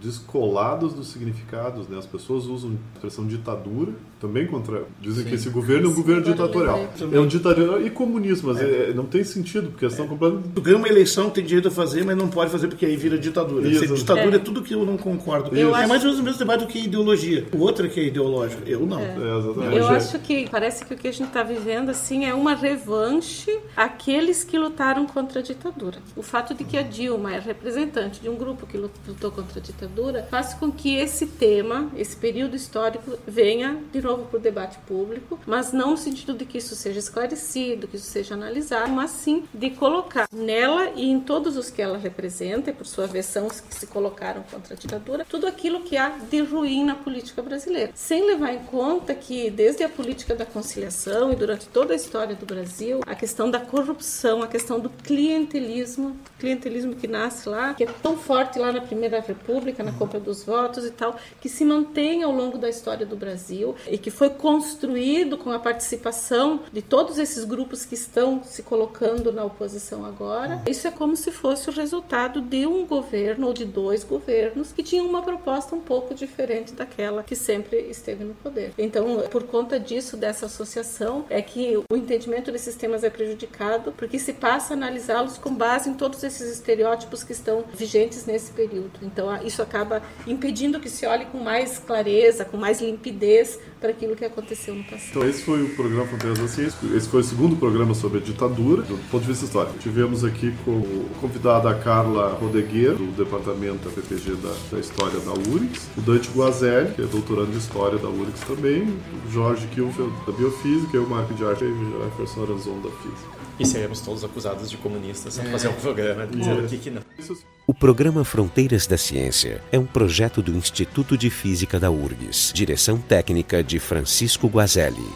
descolados 0.02 0.94
dos 0.94 1.08
significados, 1.10 1.88
né? 1.88 1.98
As 1.98 2.06
pessoas 2.06 2.46
usam 2.46 2.72
a 2.72 2.96
expressão 2.96 3.28
ditadura, 3.28 3.94
também 4.20 4.46
contra... 4.48 4.84
Dizem 5.02 5.24
Sim. 5.24 5.30
que 5.30 5.36
esse 5.36 5.50
governo 5.50 5.88
é 5.88 5.92
um 5.92 5.96
governo 5.96 6.22
ditatorial. 6.22 6.90
É 7.12 7.20
um 7.20 7.28
ditador 7.28 7.86
e 7.86 7.90
comunismo, 7.90 8.54
mas 8.54 8.62
é. 8.62 8.90
É, 8.90 8.94
não 8.94 9.06
tem 9.06 9.24
sentido, 9.24 9.72
porque 9.72 9.86
estão 9.86 10.06
é. 10.06 10.08
completamente... 10.08 10.50
Tu 10.54 10.62
ganha 10.62 10.78
uma 10.78 10.88
eleição, 10.88 11.30
tem 11.30 11.44
direito 11.44 11.68
a 11.68 11.72
fazer, 11.72 12.04
mas 12.04 12.16
não 12.16 12.28
pode 12.28 12.52
fazer 12.52 12.68
porque 12.68 12.86
aí 12.86 12.96
vira 12.96 13.18
ditadura. 13.18 13.68
Isso. 13.68 13.94
ditadura 13.94 14.36
é. 14.36 14.40
é. 14.40 14.40
tudo 14.40 14.62
que 14.62 14.74
eu 14.74 14.86
não 14.86 14.98
concordo. 14.98 15.56
Eu 15.56 15.76
é 15.76 15.80
acho... 15.80 15.90
mais 15.90 16.02
ou 16.02 16.08
menos 16.08 16.20
o 16.20 16.24
mesmo 16.24 16.40
debate 16.40 16.62
do 16.62 16.68
que 16.68 16.80
ideologia. 16.80 17.46
O 17.54 17.60
outro 17.60 17.86
é 17.86 17.90
que 17.90 18.00
é 18.00 18.04
ideológico, 18.04 18.62
eu 18.66 18.86
não. 18.86 19.00
É. 19.00 19.78
eu 19.78 19.88
acho 19.88 20.20
que 20.20 20.48
parece 20.50 20.86
que 20.86 20.94
o 20.94 20.98
que 20.98 21.08
a 21.08 21.12
gente 21.12 21.28
está 21.28 21.44
vivendo 21.44 21.90
assim 21.90 22.26
é 22.26 22.34
uma 22.34 22.54
revanche 22.54 23.58
àqueles 23.76 24.44
que 24.44 24.58
lutaram 24.58 25.06
contra 25.06 25.40
a 25.40 25.44
ditadura. 25.44 25.98
O 26.16 26.22
fato 26.22 26.54
de 26.54 26.64
que 26.64 26.78
a 26.78 26.82
Dilma 26.82 27.34
é 27.34 27.40
representante 27.40 28.22
de 28.22 28.30
um 28.30 28.36
grupo 28.36 28.66
que 28.66 28.78
lutou 28.78 29.32
contra 29.32 29.60
a 29.60 29.62
ditadura 29.62 29.80
ditadura, 29.90 30.28
faz 30.30 30.54
com 30.54 30.72
que 30.72 30.96
esse 30.96 31.26
tema, 31.26 31.90
esse 31.96 32.16
período 32.16 32.56
histórico, 32.56 33.18
venha 33.28 33.78
de 33.92 34.02
novo 34.02 34.09
para 34.18 34.38
o 34.38 34.42
debate 34.42 34.78
público, 34.80 35.40
mas 35.46 35.72
não 35.72 35.92
no 35.92 35.98
sentido 35.98 36.34
de 36.34 36.46
que 36.46 36.58
isso 36.58 36.76
seja 36.76 37.00
esclarecido, 37.00 37.88
que 37.88 37.96
isso 37.96 38.10
seja 38.10 38.34
analisado, 38.34 38.92
mas 38.92 39.12
sim 39.12 39.44
de 39.54 39.70
colocar 39.72 40.28
nela 40.32 40.92
e 40.96 41.10
em 41.10 41.20
todos 41.20 41.58
os 41.58 41.70
que 41.70 41.82
ela 41.82 41.98
representa, 41.98 42.70
e 42.70 42.74
por 42.74 42.86
sua 42.86 43.08
vez 43.08 43.26
são 43.26 43.48
os 43.48 43.60
que 43.60 43.74
se 43.74 43.88
colocaram 43.88 44.44
contra 44.44 44.74
a 44.74 44.78
ditadura, 44.78 45.26
tudo 45.28 45.48
aquilo 45.48 45.82
que 45.82 45.98
há 45.98 46.10
de 46.10 46.42
ruim 46.42 46.84
na 46.84 46.96
política 46.96 47.42
brasileira. 47.42 47.92
Sem 47.94 48.26
levar 48.26 48.54
em 48.54 48.64
conta 48.64 49.14
que, 49.14 49.50
desde 49.50 49.84
a 49.84 49.90
política 49.90 50.36
da 50.36 50.46
conciliação 50.46 51.32
e 51.32 51.36
durante 51.36 51.68
toda 51.68 51.94
a 51.94 51.96
história 51.96 52.36
do 52.36 52.46
Brasil, 52.46 53.02
a 53.06 53.16
questão 53.16 53.50
da 53.50 53.60
corrupção, 53.60 54.42
a 54.42 54.48
questão 54.48 54.80
do 54.80 54.90
clientelismo, 54.90 56.18
clientelismo 56.40 56.96
que 56.96 57.08
nasce 57.08 57.48
lá, 57.48 57.74
que 57.74 57.84
é 57.84 57.88
tão 58.02 58.18
forte 58.18 58.58
lá 58.58 58.72
na 58.72 58.82
Primeira 58.82 59.20
República, 59.20 59.84
na 59.84 59.92
compra 59.92 60.20
dos 60.20 60.44
votos 60.44 60.86
e 60.86 60.92
tal, 60.92 61.18
que 61.42 61.50
se 61.50 61.64
mantém 61.66 62.24
ao 62.24 62.32
longo 62.32 62.58
da 62.58 62.70
história 62.70 63.06
do 63.06 63.16
Brasil 63.16 63.76
e 63.88 63.98
que 64.00 64.10
foi 64.10 64.30
construído 64.30 65.38
com 65.38 65.52
a 65.52 65.60
participação 65.60 66.62
de 66.72 66.82
todos 66.82 67.18
esses 67.20 67.44
grupos 67.44 67.86
que 67.86 67.96
estão 67.96 68.42
se 68.44 68.64
colocando 68.64 69.32
na 69.32 69.44
oposição 69.44 70.06
agora. 70.06 70.62
Isso 70.68 70.88
é 70.88 70.92
como 70.92 71.16
se 71.16 71.32
fosse 71.32 71.70
o 71.70 71.74
resultado 71.74 72.42
de 72.42 72.66
um 72.66 72.86
governo 72.86 73.48
ou 73.48 73.54
de 73.54 73.66
dois 73.66 74.04
governos 74.04 74.72
que 74.72 74.84
tinham 74.84 75.06
uma 75.06 75.22
proposta 75.22 75.76
um 75.76 75.80
pouco 75.80 76.14
diferente 76.14 76.74
daquela 76.74 77.24
que 77.24 77.36
sempre 77.36 77.78
esteve 77.90 78.24
no 78.24 78.34
poder. 78.36 78.74
Então, 78.78 79.24
por 79.30 79.44
conta 79.44 79.80
disso, 79.80 80.18
dessa 80.18 80.46
associação, 80.46 81.26
é 81.30 81.42
que 81.42 81.78
o 81.92 81.96
entendimento 81.96 82.52
desses 82.52 82.76
temas 82.76 83.04
é 83.04 83.10
prejudicado, 83.10 83.92
porque 83.98 84.18
se 84.18 84.34
passa 84.34 84.74
a 84.74 84.78
analisá-los 84.78 85.38
com 85.38 85.54
base 85.54 85.90
em 85.90 85.94
todos 85.94 86.24
esses 86.24 86.52
estereótipos 86.52 87.24
que 87.24 87.32
estão 87.32 87.64
vigentes 87.74 88.26
nesse 88.26 88.52
período. 88.52 89.00
Então, 89.02 89.30
isso 89.44 89.62
acaba 89.62 90.02
impedindo 90.26 90.80
que 90.80 90.90
se 90.90 91.06
olhe 91.06 91.26
com 91.26 91.40
mais 91.40 91.78
clareza, 91.78 92.46
com 92.46 92.58
mais 92.58 92.82
limpidez 92.82 93.60
para 93.80 93.92
aquilo 93.92 94.16
que 94.16 94.26
aconteceu 94.26 94.76
no 94.76 94.84
passado. 94.84 95.10
Então, 95.10 95.28
esse 95.28 95.44
foi 95.44 95.64
o 95.64 95.76
programa 95.76 96.06
Fronteiras 96.06 96.40
da 96.40 96.48
Ciência. 96.48 96.78
Esse 96.96 97.08
foi 97.08 97.22
o 97.22 97.24
segundo 97.24 97.56
programa 97.56 97.94
sobre 97.94 98.20
a 98.20 98.22
ditadura, 98.22 98.82
do 98.84 98.98
ponto 99.10 99.22
de 99.22 99.28
vista 99.28 99.46
histórico. 99.46 99.78
Tivemos 99.80 100.24
aqui 100.24 100.54
como 100.66 101.06
convidada 101.22 101.70
a 101.70 101.76
Carla 101.76 102.34
Rodegueiro, 102.34 102.98
do 102.98 103.24
departamento 103.24 103.88
da 103.88 103.96
PPG 103.96 104.36
da, 104.36 104.56
da 104.72 104.80
História 104.80 105.20
da 105.20 105.32
URGS, 105.32 105.88
o 105.98 106.02
Dante 106.02 106.30
Guazelli, 106.30 106.94
que 106.94 107.02
é 107.02 107.06
doutorando 107.06 107.54
em 107.54 107.58
História 107.58 107.98
da 107.98 108.10
URGS 108.10 108.42
também, 108.42 108.82
o 108.84 109.32
Jorge 109.32 109.68
Kilfeld, 109.68 110.14
da 110.26 110.34
Biofísica, 110.34 110.98
e 110.98 111.00
o 111.00 111.08
Marco 111.08 111.34
de 111.34 111.46
Arte 111.46 111.64
e 111.64 111.68
o 111.68 112.04
Jefferson 112.04 112.44
Aranzon, 112.44 112.82
da 112.82 112.90
Física. 112.90 113.40
E 113.60 113.66
seremos 113.66 114.00
todos 114.00 114.24
acusados 114.24 114.70
de 114.70 114.78
comunistas 114.78 115.38
a 115.38 115.44
fazer 115.44 115.68
um 115.68 115.74
programa 115.74 116.26
dizendo 116.26 116.62
aqui 116.62 116.78
que 116.78 116.90
não. 116.90 117.02
O 117.02 117.59
programa 117.80 118.26
Fronteiras 118.26 118.86
da 118.86 118.98
Ciência 118.98 119.62
é 119.72 119.80
um 119.80 119.86
projeto 119.86 120.42
do 120.42 120.52
Instituto 120.52 121.18
de 121.18 121.30
Física 121.30 121.80
da 121.80 121.90
URGS, 121.90 122.52
direção 122.54 122.98
técnica 122.98 123.64
de 123.64 123.80
Francisco 123.80 124.48
Guazelli. 124.48 125.08